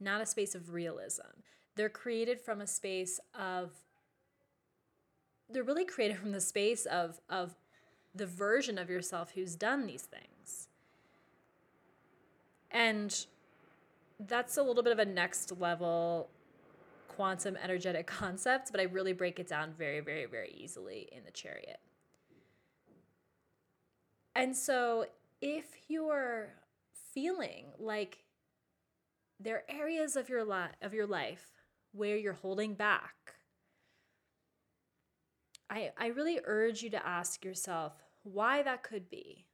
not 0.00 0.22
a 0.22 0.26
space 0.26 0.54
of 0.54 0.72
realism. 0.72 1.42
They're 1.76 1.90
created 1.90 2.40
from 2.40 2.60
a 2.60 2.66
space 2.66 3.20
of, 3.34 3.72
they're 5.50 5.64
really 5.64 5.84
created 5.84 6.18
from 6.18 6.32
the 6.32 6.40
space 6.40 6.86
of, 6.86 7.20
of 7.28 7.56
the 8.14 8.26
version 8.26 8.78
of 8.78 8.88
yourself 8.88 9.32
who's 9.34 9.54
done 9.54 9.86
these 9.86 10.02
things 10.02 10.37
and 12.78 13.26
that's 14.20 14.56
a 14.56 14.62
little 14.62 14.84
bit 14.84 14.92
of 14.92 15.00
a 15.00 15.04
next 15.04 15.60
level 15.60 16.30
quantum 17.08 17.58
energetic 17.60 18.06
concept, 18.20 18.70
but 18.70 18.80
I 18.80 18.84
really 18.84 19.12
break 19.12 19.40
it 19.40 19.48
down 19.48 19.74
very, 19.76 19.98
very, 19.98 20.26
very 20.26 20.54
easily 20.56 21.08
in 21.10 21.24
the 21.24 21.32
chariot. 21.32 21.80
And 24.36 24.56
so 24.56 25.06
if 25.40 25.64
you're 25.88 26.50
feeling 27.12 27.66
like 27.80 28.18
there 29.40 29.56
are 29.56 29.64
areas 29.68 30.14
of 30.14 30.28
your 30.28 30.44
life 30.44 30.70
of 30.80 30.94
your 30.94 31.06
life 31.06 31.50
where 31.90 32.16
you're 32.16 32.32
holding 32.32 32.74
back, 32.74 33.34
I, 35.68 35.90
I 35.98 36.06
really 36.08 36.38
urge 36.44 36.82
you 36.82 36.90
to 36.90 37.04
ask 37.04 37.44
yourself 37.44 37.94
why 38.22 38.62
that 38.62 38.84
could 38.84 39.10
be. 39.10 39.46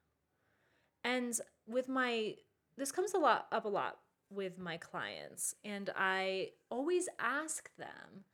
And 1.02 1.32
with 1.66 1.88
my 1.88 2.34
this 2.76 2.92
comes 2.92 3.14
a 3.14 3.18
lot 3.18 3.46
up 3.52 3.64
a 3.64 3.68
lot 3.68 3.98
with 4.30 4.58
my 4.58 4.76
clients 4.76 5.54
and 5.64 5.90
I 5.96 6.50
always 6.70 7.08
ask 7.18 7.70
them. 7.76 8.24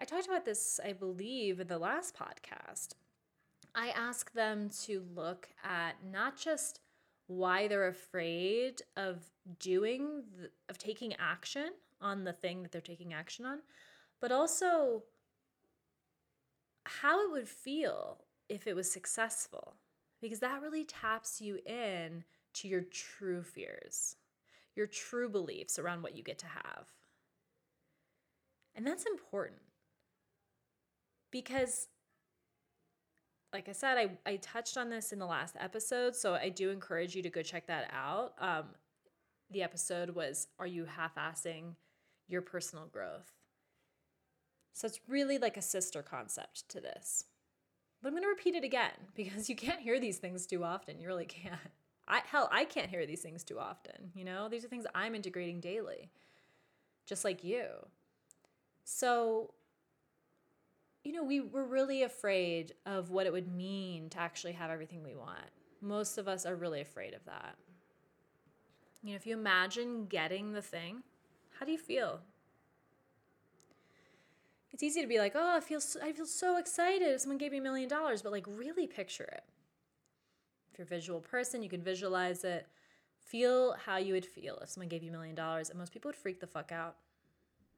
I 0.00 0.04
talked 0.04 0.26
about 0.26 0.44
this 0.44 0.80
I 0.84 0.92
believe 0.92 1.60
in 1.60 1.66
the 1.68 1.78
last 1.78 2.16
podcast. 2.16 2.94
I 3.74 3.88
ask 3.90 4.32
them 4.32 4.70
to 4.84 5.04
look 5.14 5.48
at 5.62 5.96
not 6.10 6.36
just 6.36 6.80
why 7.26 7.68
they're 7.68 7.88
afraid 7.88 8.82
of 8.96 9.22
doing 9.58 10.22
of 10.68 10.78
taking 10.78 11.14
action 11.18 11.70
on 12.00 12.24
the 12.24 12.32
thing 12.32 12.62
that 12.62 12.72
they're 12.72 12.80
taking 12.80 13.12
action 13.12 13.44
on, 13.44 13.58
but 14.20 14.32
also 14.32 15.04
how 16.84 17.22
it 17.24 17.30
would 17.30 17.48
feel 17.48 18.24
if 18.48 18.66
it 18.66 18.74
was 18.74 18.90
successful 18.90 19.74
because 20.20 20.40
that 20.40 20.62
really 20.62 20.84
taps 20.84 21.40
you 21.40 21.58
in 21.66 22.24
to 22.60 22.68
your 22.68 22.82
true 22.82 23.42
fears, 23.42 24.16
your 24.74 24.86
true 24.86 25.28
beliefs 25.28 25.78
around 25.78 26.02
what 26.02 26.16
you 26.16 26.22
get 26.22 26.38
to 26.38 26.46
have. 26.46 26.86
And 28.74 28.86
that's 28.86 29.06
important 29.06 29.60
because, 31.30 31.88
like 33.52 33.68
I 33.68 33.72
said, 33.72 33.98
I, 33.98 34.30
I 34.30 34.36
touched 34.36 34.76
on 34.76 34.88
this 34.88 35.12
in 35.12 35.18
the 35.18 35.26
last 35.26 35.56
episode, 35.58 36.14
so 36.14 36.34
I 36.34 36.48
do 36.48 36.70
encourage 36.70 37.14
you 37.14 37.22
to 37.22 37.30
go 37.30 37.42
check 37.42 37.66
that 37.66 37.90
out. 37.92 38.34
Um, 38.40 38.66
the 39.50 39.62
episode 39.62 40.10
was 40.10 40.48
Are 40.58 40.66
You 40.66 40.84
Half 40.84 41.16
Assing 41.16 41.74
Your 42.28 42.42
Personal 42.42 42.86
Growth? 42.86 43.32
So 44.74 44.86
it's 44.86 45.00
really 45.08 45.38
like 45.38 45.56
a 45.56 45.62
sister 45.62 46.02
concept 46.02 46.68
to 46.68 46.80
this. 46.80 47.24
But 48.00 48.08
I'm 48.08 48.14
going 48.14 48.22
to 48.22 48.28
repeat 48.28 48.54
it 48.54 48.62
again 48.62 48.92
because 49.16 49.48
you 49.48 49.56
can't 49.56 49.80
hear 49.80 49.98
these 49.98 50.18
things 50.18 50.46
too 50.46 50.62
often. 50.64 51.00
You 51.00 51.08
really 51.08 51.26
can't. 51.26 51.58
I 52.08 52.22
hell, 52.26 52.48
I 52.50 52.64
can't 52.64 52.90
hear 52.90 53.06
these 53.06 53.20
things 53.20 53.44
too 53.44 53.58
often, 53.58 54.10
you 54.14 54.24
know? 54.24 54.48
These 54.48 54.64
are 54.64 54.68
things 54.68 54.86
I'm 54.94 55.14
integrating 55.14 55.60
daily. 55.60 56.10
Just 57.06 57.24
like 57.24 57.44
you. 57.44 57.66
So, 58.84 59.54
you 61.04 61.12
know, 61.12 61.22
we 61.22 61.40
were 61.40 61.64
really 61.64 62.02
afraid 62.02 62.74
of 62.86 63.10
what 63.10 63.26
it 63.26 63.32
would 63.32 63.48
mean 63.48 64.10
to 64.10 64.18
actually 64.20 64.52
have 64.52 64.70
everything 64.70 65.02
we 65.02 65.14
want. 65.14 65.50
Most 65.80 66.18
of 66.18 66.28
us 66.28 66.44
are 66.44 66.56
really 66.56 66.80
afraid 66.80 67.14
of 67.14 67.24
that. 67.26 67.56
You 69.02 69.10
know, 69.10 69.16
if 69.16 69.26
you 69.26 69.36
imagine 69.38 70.06
getting 70.06 70.52
the 70.52 70.62
thing, 70.62 71.02
how 71.58 71.66
do 71.66 71.72
you 71.72 71.78
feel? 71.78 72.20
It's 74.72 74.82
easy 74.82 75.00
to 75.00 75.06
be 75.06 75.18
like, 75.18 75.32
"Oh, 75.34 75.56
I 75.56 75.60
feel 75.60 75.80
so, 75.80 76.00
I 76.02 76.12
feel 76.12 76.26
so 76.26 76.56
excited 76.56 77.08
if 77.08 77.20
someone 77.22 77.38
gave 77.38 77.52
me 77.52 77.58
a 77.58 77.62
million 77.62 77.88
dollars," 77.88 78.22
but 78.22 78.32
like 78.32 78.46
really 78.46 78.86
picture 78.86 79.24
it. 79.24 79.44
You're 80.78 80.84
a 80.84 80.88
visual 80.88 81.20
person, 81.20 81.62
you 81.62 81.68
can 81.68 81.82
visualize 81.82 82.44
it. 82.44 82.68
Feel 83.18 83.74
how 83.84 83.96
you 83.96 84.14
would 84.14 84.24
feel 84.24 84.58
if 84.62 84.70
someone 84.70 84.88
gave 84.88 85.02
you 85.02 85.10
a 85.10 85.12
million 85.12 85.34
dollars, 85.34 85.68
and 85.68 85.78
most 85.78 85.92
people 85.92 86.08
would 86.08 86.16
freak 86.16 86.40
the 86.40 86.46
fuck 86.46 86.72
out. 86.72 86.96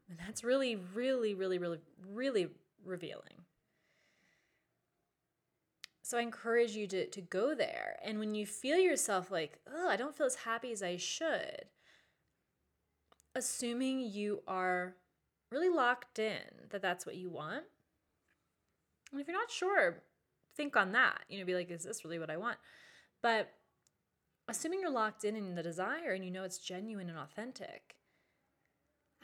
And 0.09 0.19
that's 0.19 0.45
really, 0.45 0.76
really, 0.76 1.35
really, 1.35 1.59
really, 1.59 1.78
really 2.12 2.49
revealing. 2.85 3.45
So 6.02 6.19
I 6.19 6.23
encourage 6.23 6.73
you 6.73 6.87
to, 6.88 7.07
to 7.07 7.21
go 7.21 7.54
there. 7.54 7.97
And 8.04 8.19
when 8.19 8.35
you 8.35 8.45
feel 8.45 8.76
yourself 8.76 9.30
like, 9.30 9.59
oh, 9.73 9.88
I 9.88 9.97
don't 9.97 10.14
feel 10.14 10.26
as 10.26 10.35
happy 10.35 10.73
as 10.73 10.83
I 10.83 10.97
should, 10.97 11.66
assuming 13.35 14.00
you 14.00 14.42
are 14.47 14.97
really 15.52 15.69
locked 15.69 16.19
in 16.19 16.40
that 16.71 16.83
that's 16.83 17.07
what 17.07 17.16
you 17.16 17.30
want. 17.30 17.62
And 19.12 19.21
if 19.21 19.28
you're 19.28 19.37
not 19.37 19.50
sure, 19.50 20.02
think 20.57 20.76
on 20.76 20.92
that. 20.92 21.21
You 21.28 21.38
know, 21.38 21.47
be 21.47 21.54
like, 21.54 21.71
is 21.71 21.85
this 21.85 22.04
really 22.04 22.19
what 22.19 22.30
I 22.30 22.37
want? 22.37 22.59
But 23.23 23.53
assuming 24.49 24.81
you're 24.81 24.91
locked 24.91 25.25
in 25.25 25.37
in 25.37 25.55
the 25.55 25.62
desire 25.62 26.12
and 26.12 26.25
you 26.25 26.31
know 26.31 26.45
it's 26.45 26.59
genuine 26.59 27.09
and 27.09 27.19
authentic, 27.19 27.97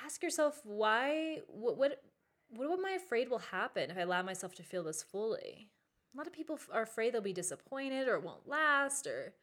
ask 0.04 0.22
yourself 0.22 0.60
why 0.64 1.40
what 1.48 1.76
what 1.76 2.02
what 2.50 2.70
am 2.70 2.86
I 2.86 2.92
afraid 2.92 3.28
will 3.28 3.38
happen 3.38 3.90
if 3.90 3.98
I 3.98 4.02
allow 4.02 4.22
myself 4.22 4.54
to 4.56 4.62
feel 4.62 4.84
this 4.84 5.02
fully? 5.02 5.70
A 6.14 6.16
lot 6.16 6.26
of 6.26 6.32
people 6.32 6.58
are 6.72 6.82
afraid 6.82 7.12
they'll 7.12 7.20
be 7.20 7.32
disappointed 7.32 8.08
or 8.08 8.14
it 8.14 8.22
won't 8.22 8.48
last 8.48 9.06
or 9.06 9.34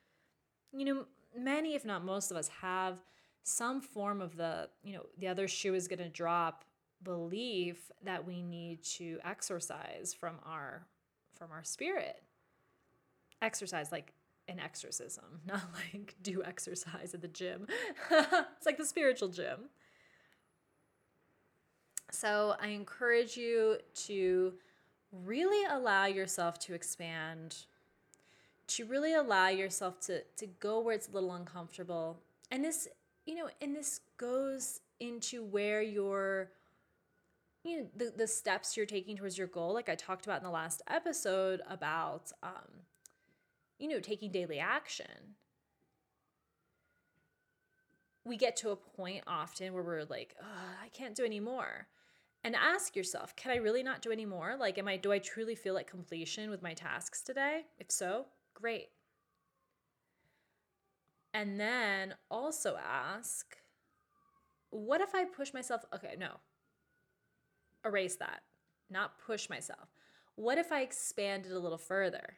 you 0.74 0.86
know, 0.86 1.06
many 1.38 1.76
if 1.76 1.86
not 1.86 2.04
most 2.04 2.32
of 2.32 2.38
us 2.38 2.48
have 2.62 3.00
some 3.44 3.82
form 3.82 4.22
of 4.22 4.36
the, 4.38 4.70
you 4.84 4.94
know, 4.94 5.06
the 5.18 5.28
other 5.28 5.48
shoe 5.48 5.76
is 5.76 5.88
going 5.88 6.00
to 6.00 6.10
drop 6.10 6.66
belief 7.04 7.92
that 8.04 8.26
we 8.26 8.42
need 8.42 8.82
to 8.84 9.20
exercise 9.24 10.16
from 10.18 10.36
our 10.46 10.88
from 11.38 11.52
our 11.52 11.64
spirit. 11.64 12.24
Exercise 13.42 13.92
like 13.92 14.14
an 14.48 14.60
exorcism, 14.60 15.26
not 15.46 15.62
like 15.74 16.16
do 16.22 16.44
exercise 16.44 17.14
at 17.14 17.22
the 17.22 17.28
gym. 17.28 17.68
it's 18.12 18.66
like 18.66 18.78
the 18.78 18.86
spiritual 18.86 19.30
gym. 19.30 19.70
So 22.12 22.56
I 22.62 22.68
encourage 22.68 23.38
you 23.38 23.78
to 24.06 24.54
really 25.12 25.66
allow 25.66 26.06
yourself 26.06 26.60
to 26.60 26.74
expand, 26.74 27.66
to 28.68 28.86
really 28.86 29.16
allow 29.16 29.48
yourself 29.48 30.00
to, 30.02 30.22
to 30.38 30.48
go 30.60 30.80
where 30.80 30.94
it's 30.94 31.08
a 31.08 31.12
little 31.12 31.34
uncomfortable. 31.34 32.20
And 32.52 32.64
this, 32.64 32.88
you 33.26 33.36
know, 33.36 33.50
and 33.62 33.76
this 33.76 34.02
goes 34.18 34.82
into 35.00 35.44
where 35.44 35.82
your 35.82 36.52
you 37.64 37.80
know 37.80 37.88
the, 37.96 38.14
the 38.16 38.28
steps 38.28 38.76
you're 38.76 38.86
taking 38.86 39.16
towards 39.16 39.38
your 39.38 39.48
goal 39.48 39.74
like 39.74 39.90
i 39.90 39.96
talked 39.96 40.26
about 40.26 40.38
in 40.38 40.44
the 40.44 40.50
last 40.50 40.82
episode 40.88 41.62
about 41.70 42.32
um 42.42 42.84
you 43.80 43.88
know 43.88 44.00
taking 44.00 44.32
daily 44.32 44.60
action. 44.60 45.36
We 48.26 48.38
get 48.38 48.56
to 48.58 48.70
a 48.70 48.76
point 48.76 49.24
often 49.28 49.74
where 49.74 49.84
we're 49.84 50.04
like 50.06 50.36
i 50.42 50.88
can't 50.90 51.16
do 51.16 51.26
anymore 51.26 51.88
and 52.44 52.56
ask 52.56 52.96
yourself 52.96 53.36
can 53.36 53.52
i 53.52 53.56
really 53.58 53.84
not 53.84 54.02
do 54.02 54.12
anymore 54.12 54.56
like 54.58 54.78
am 54.78 54.88
i 54.88 54.96
do 54.98 55.12
i 55.12 55.20
truly 55.20 55.56
feel 55.56 55.74
like 55.74 55.90
completion 55.90 56.50
with 56.50 56.62
my 56.62 56.74
tasks 56.74 57.22
today? 57.22 57.66
If 57.80 57.92
so 57.92 58.28
great. 58.54 58.90
And 61.34 61.60
then 61.60 62.16
also 62.32 62.78
ask 62.82 63.58
what 64.70 65.02
if 65.02 65.14
i 65.14 65.26
push 65.26 65.54
myself 65.54 65.84
okay 65.94 66.16
no. 66.18 66.38
Erase 67.86 68.16
that, 68.16 68.44
not 68.90 69.20
push 69.20 69.50
myself. 69.50 69.90
What 70.36 70.58
if 70.58 70.72
I 70.72 70.82
expand 70.82 71.46
it 71.46 71.52
a 71.52 71.60
little 71.60 71.78
further? 71.78 72.38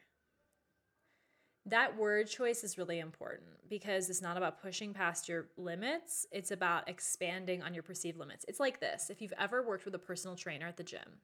That 1.68 1.98
word 1.98 2.28
choice 2.28 2.64
is 2.64 2.78
really 2.78 3.00
important 3.00 3.50
because 3.70 4.10
it's 4.10 4.22
not 4.22 4.38
about 4.38 4.62
pushing 4.62 4.94
past 4.94 5.28
your 5.28 5.48
limits, 5.58 6.28
it's 6.32 6.52
about 6.52 6.88
expanding 6.88 7.64
on 7.64 7.74
your 7.74 7.82
perceived 7.82 8.20
limits. 8.20 8.46
It's 8.48 8.60
like 8.60 8.80
this 8.80 9.10
if 9.10 9.22
you've 9.22 9.34
ever 9.40 9.64
worked 9.64 9.86
with 9.86 9.96
a 9.96 10.00
personal 10.00 10.36
trainer 10.36 10.68
at 10.68 10.78
the 10.78 10.84
gym, 10.84 11.20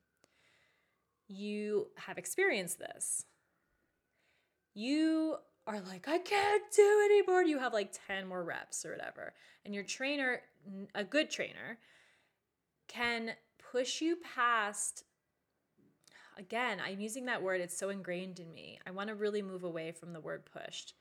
you 1.27 1.87
have 1.95 2.17
experienced 2.17 2.79
this. 2.79 3.25
You 4.73 5.37
are 5.67 5.79
like, 5.81 6.07
I 6.07 6.17
can't 6.17 6.63
do 6.75 7.01
anymore. 7.05 7.43
You 7.43 7.59
have 7.59 7.73
like 7.73 7.93
10 8.07 8.27
more 8.27 8.43
reps 8.43 8.85
or 8.85 8.91
whatever. 8.91 9.33
And 9.63 9.75
your 9.75 9.83
trainer, 9.83 10.41
a 10.95 11.03
good 11.03 11.29
trainer, 11.29 11.77
can 12.87 13.31
push 13.71 14.01
you 14.01 14.17
past 14.35 15.03
again 16.41 16.79
i'm 16.83 16.99
using 16.99 17.25
that 17.25 17.41
word 17.41 17.61
it's 17.61 17.77
so 17.77 17.89
ingrained 17.89 18.39
in 18.39 18.53
me 18.53 18.79
i 18.85 18.91
want 18.91 19.07
to 19.07 19.15
really 19.15 19.41
move 19.41 19.63
away 19.63 19.91
from 19.91 20.11
the 20.11 20.19
word 20.19 20.43
pushed 20.45 20.95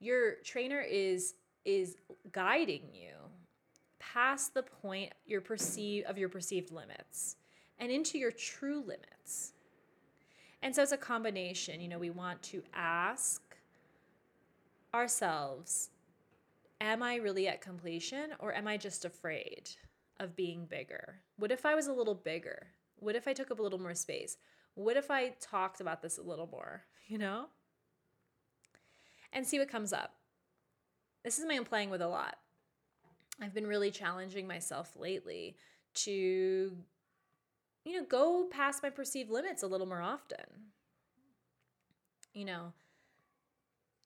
your 0.00 0.34
trainer 0.44 0.80
is 0.80 1.34
is 1.64 1.96
guiding 2.32 2.82
you 2.92 3.14
past 3.98 4.52
the 4.54 4.62
point 4.62 5.12
your 5.24 5.40
perceive 5.40 6.04
of 6.04 6.18
your 6.18 6.28
perceived 6.28 6.72
limits 6.72 7.36
and 7.78 7.90
into 7.90 8.18
your 8.18 8.32
true 8.32 8.80
limits 8.80 9.52
and 10.62 10.74
so 10.74 10.82
it's 10.82 10.92
a 10.92 10.96
combination 10.96 11.80
you 11.80 11.88
know 11.88 11.98
we 11.98 12.10
want 12.10 12.42
to 12.42 12.62
ask 12.74 13.40
ourselves 14.92 15.90
am 16.80 17.02
i 17.02 17.14
really 17.14 17.46
at 17.46 17.60
completion 17.60 18.30
or 18.40 18.52
am 18.52 18.66
i 18.66 18.76
just 18.76 19.04
afraid 19.04 19.68
of 20.22 20.36
being 20.36 20.64
bigger? 20.66 21.20
What 21.36 21.52
if 21.52 21.66
I 21.66 21.74
was 21.74 21.88
a 21.88 21.92
little 21.92 22.14
bigger? 22.14 22.68
What 22.96 23.16
if 23.16 23.26
I 23.26 23.32
took 23.32 23.50
up 23.50 23.58
a 23.58 23.62
little 23.62 23.80
more 23.80 23.94
space? 23.94 24.36
What 24.74 24.96
if 24.96 25.10
I 25.10 25.30
talked 25.40 25.80
about 25.80 26.02
this 26.02 26.18
a 26.18 26.22
little 26.22 26.48
more, 26.50 26.84
you 27.06 27.18
know? 27.18 27.46
And 29.32 29.46
see 29.46 29.58
what 29.58 29.68
comes 29.68 29.92
up. 29.92 30.14
This 31.24 31.34
is 31.34 31.40
something 31.40 31.58
I'm 31.58 31.64
playing 31.64 31.90
with 31.90 32.02
a 32.02 32.08
lot. 32.08 32.36
I've 33.40 33.54
been 33.54 33.66
really 33.66 33.90
challenging 33.90 34.46
myself 34.46 34.92
lately 34.96 35.56
to, 35.94 36.76
you 37.84 37.92
know, 37.92 38.04
go 38.08 38.48
past 38.50 38.82
my 38.82 38.90
perceived 38.90 39.30
limits 39.30 39.62
a 39.62 39.66
little 39.66 39.86
more 39.86 40.02
often. 40.02 40.44
You 42.34 42.44
know, 42.46 42.72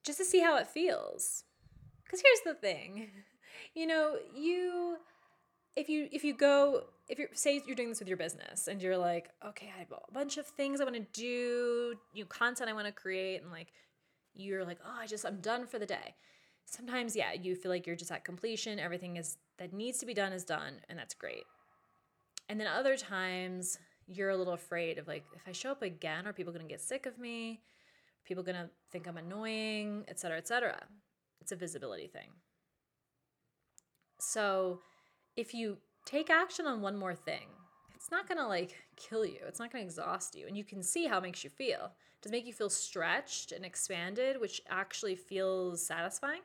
just 0.03 0.17
to 0.19 0.25
see 0.25 0.39
how 0.39 0.57
it 0.57 0.67
feels. 0.67 1.43
Because 2.03 2.21
here's 2.21 2.55
the 2.55 2.59
thing 2.59 3.09
you 3.73 3.87
know, 3.87 4.17
you 4.35 4.97
if 5.77 5.87
you 5.87 6.09
if 6.11 6.23
you 6.23 6.33
go 6.33 6.85
if 7.07 7.19
you're 7.19 7.29
say 7.33 7.61
you're 7.65 7.75
doing 7.75 7.89
this 7.89 7.99
with 7.99 8.07
your 8.07 8.17
business 8.17 8.67
and 8.67 8.81
you're 8.81 8.97
like 8.97 9.29
okay 9.45 9.71
i 9.75 9.79
have 9.79 9.91
a 9.91 10.11
bunch 10.11 10.37
of 10.37 10.45
things 10.45 10.81
i 10.81 10.83
want 10.83 10.95
to 10.95 11.05
do 11.13 11.95
you 12.13 12.25
content 12.25 12.69
i 12.69 12.73
want 12.73 12.87
to 12.87 12.91
create 12.91 13.41
and 13.41 13.51
like 13.51 13.67
you're 14.33 14.65
like 14.65 14.79
oh 14.83 14.97
i 14.99 15.05
just 15.05 15.25
i'm 15.25 15.39
done 15.39 15.65
for 15.65 15.79
the 15.79 15.85
day. 15.85 16.15
Sometimes 16.65 17.15
yeah 17.15 17.31
you 17.31 17.55
feel 17.55 17.71
like 17.71 17.87
you're 17.87 17.95
just 17.95 18.11
at 18.11 18.25
completion 18.25 18.79
everything 18.79 19.17
is 19.17 19.37
that 19.59 19.71
needs 19.71 19.99
to 19.99 20.05
be 20.05 20.13
done 20.13 20.33
is 20.33 20.43
done 20.43 20.81
and 20.89 20.97
that's 20.97 21.13
great. 21.13 21.45
And 22.49 22.59
then 22.59 22.67
other 22.67 22.97
times 22.97 23.77
you're 24.07 24.29
a 24.31 24.37
little 24.37 24.53
afraid 24.53 24.97
of 24.97 25.07
like 25.07 25.23
if 25.35 25.41
i 25.47 25.51
show 25.51 25.71
up 25.71 25.81
again 25.81 26.25
are 26.25 26.33
people 26.33 26.53
to 26.53 26.59
get 26.59 26.81
sick 26.81 27.05
of 27.05 27.17
me? 27.19 27.53
Are 27.53 28.27
people 28.27 28.43
to 28.43 28.69
think 28.91 29.07
i'm 29.07 29.17
annoying 29.17 30.05
et 30.07 30.19
cetera 30.19 30.37
et 30.37 30.47
cetera. 30.47 30.81
It's 31.39 31.51
a 31.51 31.55
visibility 31.55 32.07
thing. 32.07 32.31
So 34.19 34.81
if 35.37 35.53
you 35.53 35.77
take 36.03 36.29
action 36.29 36.65
on 36.65 36.81
one 36.81 36.97
more 36.97 37.15
thing, 37.15 37.47
it's 37.95 38.11
not 38.11 38.27
gonna 38.27 38.47
like 38.47 38.75
kill 38.95 39.25
you. 39.25 39.39
It's 39.47 39.59
not 39.59 39.71
gonna 39.71 39.83
exhaust 39.83 40.35
you. 40.35 40.47
And 40.47 40.57
you 40.57 40.63
can 40.65 40.83
see 40.83 41.05
how 41.05 41.19
it 41.19 41.23
makes 41.23 41.43
you 41.43 41.49
feel. 41.49 41.91
Does 42.21 42.31
it 42.31 42.35
make 42.35 42.47
you 42.47 42.53
feel 42.53 42.69
stretched 42.69 43.51
and 43.51 43.63
expanded, 43.63 44.41
which 44.41 44.61
actually 44.67 45.15
feels 45.15 45.85
satisfying? 45.85 46.41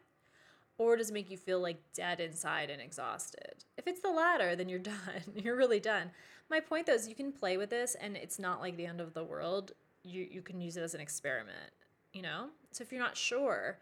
Or 0.78 0.96
does 0.96 1.11
it 1.11 1.14
make 1.14 1.31
you 1.31 1.37
feel 1.37 1.61
like 1.61 1.81
dead 1.94 2.20
inside 2.20 2.68
and 2.68 2.83
exhausted? 2.83 3.64
If 3.78 3.87
it's 3.87 4.00
the 4.00 4.11
latter, 4.11 4.55
then 4.55 4.68
you're 4.68 4.78
done. 4.94 5.22
you're 5.35 5.57
really 5.57 5.81
done. 5.81 6.11
My 6.50 6.61
point 6.61 6.87
though 6.87 6.94
is 6.94 7.09
you 7.09 7.14
can 7.14 7.33
play 7.33 7.57
with 7.57 7.70
this 7.70 7.94
and 7.94 8.16
it's 8.16 8.38
not 8.38 8.61
like 8.61 8.76
the 8.76 8.87
end 8.87 9.00
of 9.00 9.14
the 9.14 9.24
world. 9.24 9.72
You 10.05 10.26
you 10.31 10.42
can 10.42 10.61
use 10.61 10.76
it 10.76 10.83
as 10.83 10.94
an 10.94 11.00
experiment, 11.00 11.72
you 12.12 12.20
know? 12.20 12.48
So 12.72 12.83
if 12.83 12.92
you're 12.92 13.00
not 13.00 13.16
sure, 13.16 13.78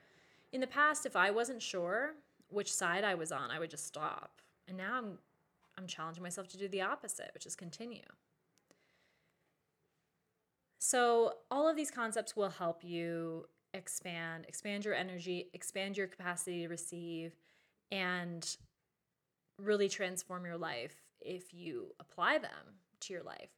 in 0.52 0.60
the 0.60 0.66
past, 0.66 1.04
if 1.06 1.16
I 1.16 1.30
wasn't 1.30 1.62
sure 1.62 2.14
which 2.48 2.72
side 2.72 3.04
I 3.04 3.14
was 3.14 3.32
on, 3.32 3.50
I 3.50 3.58
would 3.58 3.70
just 3.70 3.86
stop 3.86 4.40
and 4.70 4.78
now 4.78 4.94
I'm 4.96 5.18
I'm 5.76 5.86
challenging 5.86 6.22
myself 6.22 6.48
to 6.48 6.58
do 6.58 6.68
the 6.68 6.82
opposite, 6.82 7.30
which 7.34 7.46
is 7.46 7.56
continue. 7.56 8.02
So, 10.78 11.34
all 11.50 11.68
of 11.68 11.76
these 11.76 11.90
concepts 11.90 12.34
will 12.34 12.48
help 12.48 12.82
you 12.82 13.46
expand, 13.74 14.46
expand 14.48 14.84
your 14.84 14.94
energy, 14.94 15.48
expand 15.52 15.96
your 15.96 16.06
capacity 16.06 16.62
to 16.62 16.68
receive, 16.68 17.34
and 17.92 18.56
really 19.58 19.88
transform 19.88 20.44
your 20.44 20.56
life 20.56 20.96
if 21.20 21.52
you 21.52 21.94
apply 22.00 22.38
them 22.38 22.78
to 23.00 23.12
your 23.12 23.22
life. 23.22 23.50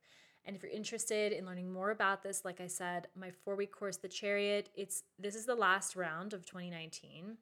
And 0.44 0.56
if 0.56 0.62
you're 0.62 0.72
interested 0.72 1.32
in 1.32 1.46
learning 1.46 1.72
more 1.72 1.92
about 1.92 2.22
this, 2.22 2.44
like 2.44 2.60
I 2.60 2.66
said, 2.66 3.06
my 3.14 3.30
four 3.30 3.54
week 3.54 3.72
course, 3.72 3.96
The 3.96 4.08
Chariot, 4.08 4.70
it's 4.74 5.04
this 5.18 5.34
is 5.34 5.46
the 5.46 5.54
last 5.54 5.94
round 5.94 6.32
of 6.32 6.44
2019. 6.44 7.36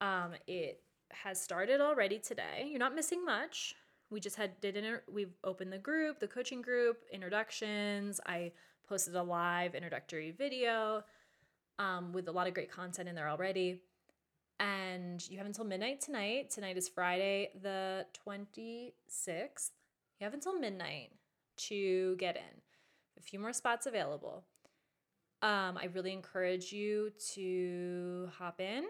Um, 0.00 0.32
it 0.46 0.82
has 1.10 1.40
started 1.40 1.80
already 1.80 2.18
today. 2.18 2.66
You're 2.68 2.78
not 2.78 2.94
missing 2.94 3.24
much. 3.24 3.74
We 4.10 4.20
just 4.20 4.36
had 4.36 4.60
did 4.60 4.76
inter- 4.76 5.02
we've 5.12 5.34
opened 5.44 5.72
the 5.72 5.78
group, 5.78 6.18
the 6.20 6.28
coaching 6.28 6.62
group, 6.62 7.04
introductions. 7.12 8.20
I 8.26 8.52
posted 8.88 9.14
a 9.16 9.22
live 9.22 9.74
introductory 9.74 10.30
video 10.30 11.04
um, 11.78 12.12
with 12.12 12.28
a 12.28 12.32
lot 12.32 12.46
of 12.46 12.54
great 12.54 12.70
content 12.70 13.08
in 13.08 13.14
there 13.14 13.28
already. 13.28 13.82
And 14.60 15.26
you 15.28 15.38
have 15.38 15.46
until 15.46 15.64
midnight 15.64 16.00
tonight. 16.00 16.50
Tonight 16.50 16.76
is 16.76 16.88
Friday, 16.88 17.50
the 17.62 18.06
26th. 18.26 19.70
You 20.18 20.24
have 20.24 20.34
until 20.34 20.58
midnight 20.58 21.10
to 21.68 22.16
get 22.16 22.36
in. 22.36 22.62
A 23.18 23.22
few 23.22 23.38
more 23.38 23.52
spots 23.52 23.86
available. 23.86 24.44
Um, 25.42 25.78
I 25.78 25.88
really 25.92 26.12
encourage 26.12 26.72
you 26.72 27.12
to 27.34 28.28
hop 28.36 28.60
in. 28.60 28.84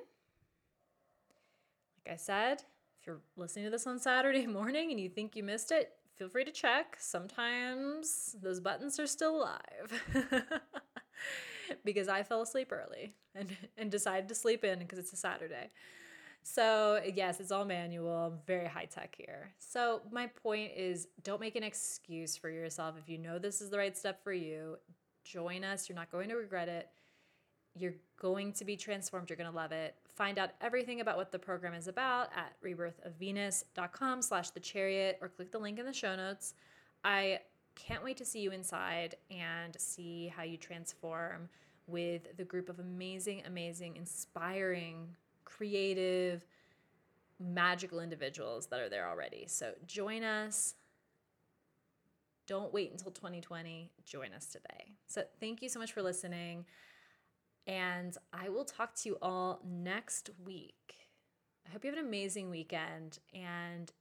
I 2.10 2.16
said, 2.16 2.62
if 3.00 3.06
you're 3.06 3.20
listening 3.36 3.66
to 3.66 3.70
this 3.70 3.86
on 3.86 3.98
Saturday 3.98 4.46
morning 4.58 4.90
and 4.90 5.00
you 5.00 5.08
think 5.08 5.36
you 5.36 5.42
missed 5.42 5.72
it, 5.72 5.92
feel 6.16 6.28
free 6.28 6.44
to 6.44 6.50
check. 6.50 6.96
Sometimes 6.98 8.36
those 8.42 8.60
buttons 8.60 8.98
are 8.98 9.06
still 9.06 9.38
live. 9.38 10.02
because 11.84 12.08
I 12.08 12.22
fell 12.22 12.42
asleep 12.42 12.72
early 12.72 13.14
and, 13.34 13.54
and 13.76 13.90
decided 13.90 14.28
to 14.28 14.34
sleep 14.34 14.64
in 14.64 14.78
because 14.78 14.98
it's 14.98 15.12
a 15.12 15.16
Saturday. 15.16 15.70
So, 16.42 17.00
yes, 17.14 17.40
it's 17.40 17.50
all 17.50 17.64
manual, 17.64 18.40
very 18.46 18.66
high 18.66 18.86
tech 18.86 19.14
here. 19.18 19.50
So, 19.58 20.02
my 20.10 20.28
point 20.28 20.72
is 20.76 21.08
don't 21.22 21.40
make 21.40 21.56
an 21.56 21.62
excuse 21.62 22.36
for 22.36 22.48
yourself. 22.48 22.94
If 22.98 23.08
you 23.08 23.18
know 23.18 23.38
this 23.38 23.60
is 23.60 23.70
the 23.70 23.78
right 23.78 23.96
step 23.96 24.22
for 24.22 24.32
you, 24.32 24.78
join 25.24 25.64
us. 25.64 25.88
You're 25.88 25.96
not 25.96 26.10
going 26.10 26.28
to 26.30 26.36
regret 26.36 26.68
it. 26.68 26.88
You're 27.74 27.94
going 28.20 28.52
to 28.54 28.64
be 28.64 28.76
transformed. 28.76 29.30
You're 29.30 29.36
going 29.36 29.50
to 29.50 29.56
love 29.56 29.72
it. 29.72 29.94
Find 30.14 30.38
out 30.38 30.50
everything 30.60 31.00
about 31.00 31.16
what 31.16 31.30
the 31.30 31.38
program 31.38 31.74
is 31.74 31.86
about 31.86 32.30
at 32.34 32.60
rebirthofvenus.com 32.62 34.22
slash 34.22 34.50
the 34.50 34.60
chariot 34.60 35.18
or 35.20 35.28
click 35.28 35.52
the 35.52 35.58
link 35.58 35.78
in 35.78 35.86
the 35.86 35.92
show 35.92 36.16
notes. 36.16 36.54
I 37.04 37.40
can't 37.76 38.02
wait 38.02 38.16
to 38.16 38.24
see 38.24 38.40
you 38.40 38.50
inside 38.50 39.14
and 39.30 39.76
see 39.78 40.32
how 40.34 40.42
you 40.42 40.56
transform 40.56 41.48
with 41.86 42.36
the 42.36 42.44
group 42.44 42.68
of 42.68 42.80
amazing, 42.80 43.42
amazing, 43.46 43.96
inspiring, 43.96 45.14
creative, 45.44 46.44
magical 47.40 48.00
individuals 48.00 48.66
that 48.66 48.80
are 48.80 48.88
there 48.88 49.08
already. 49.08 49.44
So 49.46 49.72
join 49.86 50.22
us. 50.22 50.74
Don't 52.46 52.72
wait 52.72 52.90
until 52.90 53.12
2020. 53.12 53.90
Join 54.04 54.32
us 54.32 54.46
today. 54.46 54.92
So 55.06 55.22
thank 55.38 55.62
you 55.62 55.68
so 55.68 55.78
much 55.78 55.92
for 55.92 56.02
listening. 56.02 56.64
And 57.68 58.16
I 58.32 58.48
will 58.48 58.64
talk 58.64 58.94
to 58.96 59.10
you 59.10 59.18
all 59.20 59.60
next 59.64 60.30
week. 60.44 60.94
I 61.66 61.70
hope 61.70 61.84
you 61.84 61.90
have 61.90 61.98
an 61.98 62.06
amazing 62.06 62.48
weekend 62.48 63.18
and 63.34 63.92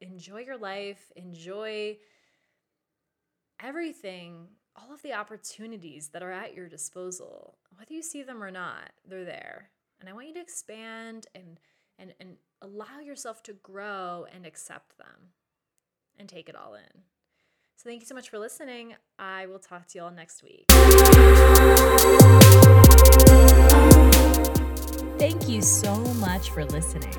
enjoy 0.00 0.42
your 0.42 0.56
life. 0.56 1.10
Enjoy 1.16 1.98
everything, 3.60 4.46
all 4.76 4.94
of 4.94 5.02
the 5.02 5.14
opportunities 5.14 6.10
that 6.10 6.22
are 6.22 6.30
at 6.30 6.54
your 6.54 6.68
disposal, 6.68 7.58
whether 7.76 7.92
you 7.92 8.02
see 8.02 8.22
them 8.22 8.40
or 8.42 8.52
not, 8.52 8.90
they're 9.04 9.24
there. 9.24 9.70
And 10.00 10.08
I 10.08 10.12
want 10.12 10.28
you 10.28 10.34
to 10.34 10.40
expand 10.40 11.26
and 11.34 11.58
and 11.98 12.14
and 12.20 12.36
allow 12.62 13.00
yourself 13.04 13.42
to 13.44 13.52
grow 13.52 14.26
and 14.32 14.46
accept 14.46 14.96
them 14.96 15.32
and 16.16 16.28
take 16.28 16.48
it 16.48 16.54
all 16.54 16.74
in. 16.74 17.02
So 17.76 17.88
thank 17.88 18.00
you 18.00 18.06
so 18.06 18.14
much 18.14 18.28
for 18.28 18.38
listening. 18.38 18.94
I 19.18 19.46
will 19.46 19.58
talk 19.58 19.86
to 19.88 19.98
you 19.98 20.04
all 20.04 20.10
next 20.10 20.42
week. 20.42 20.66
Thank 25.18 25.48
you 25.48 25.62
so 25.62 25.96
much 26.14 26.50
for 26.50 26.64
listening. 26.66 27.12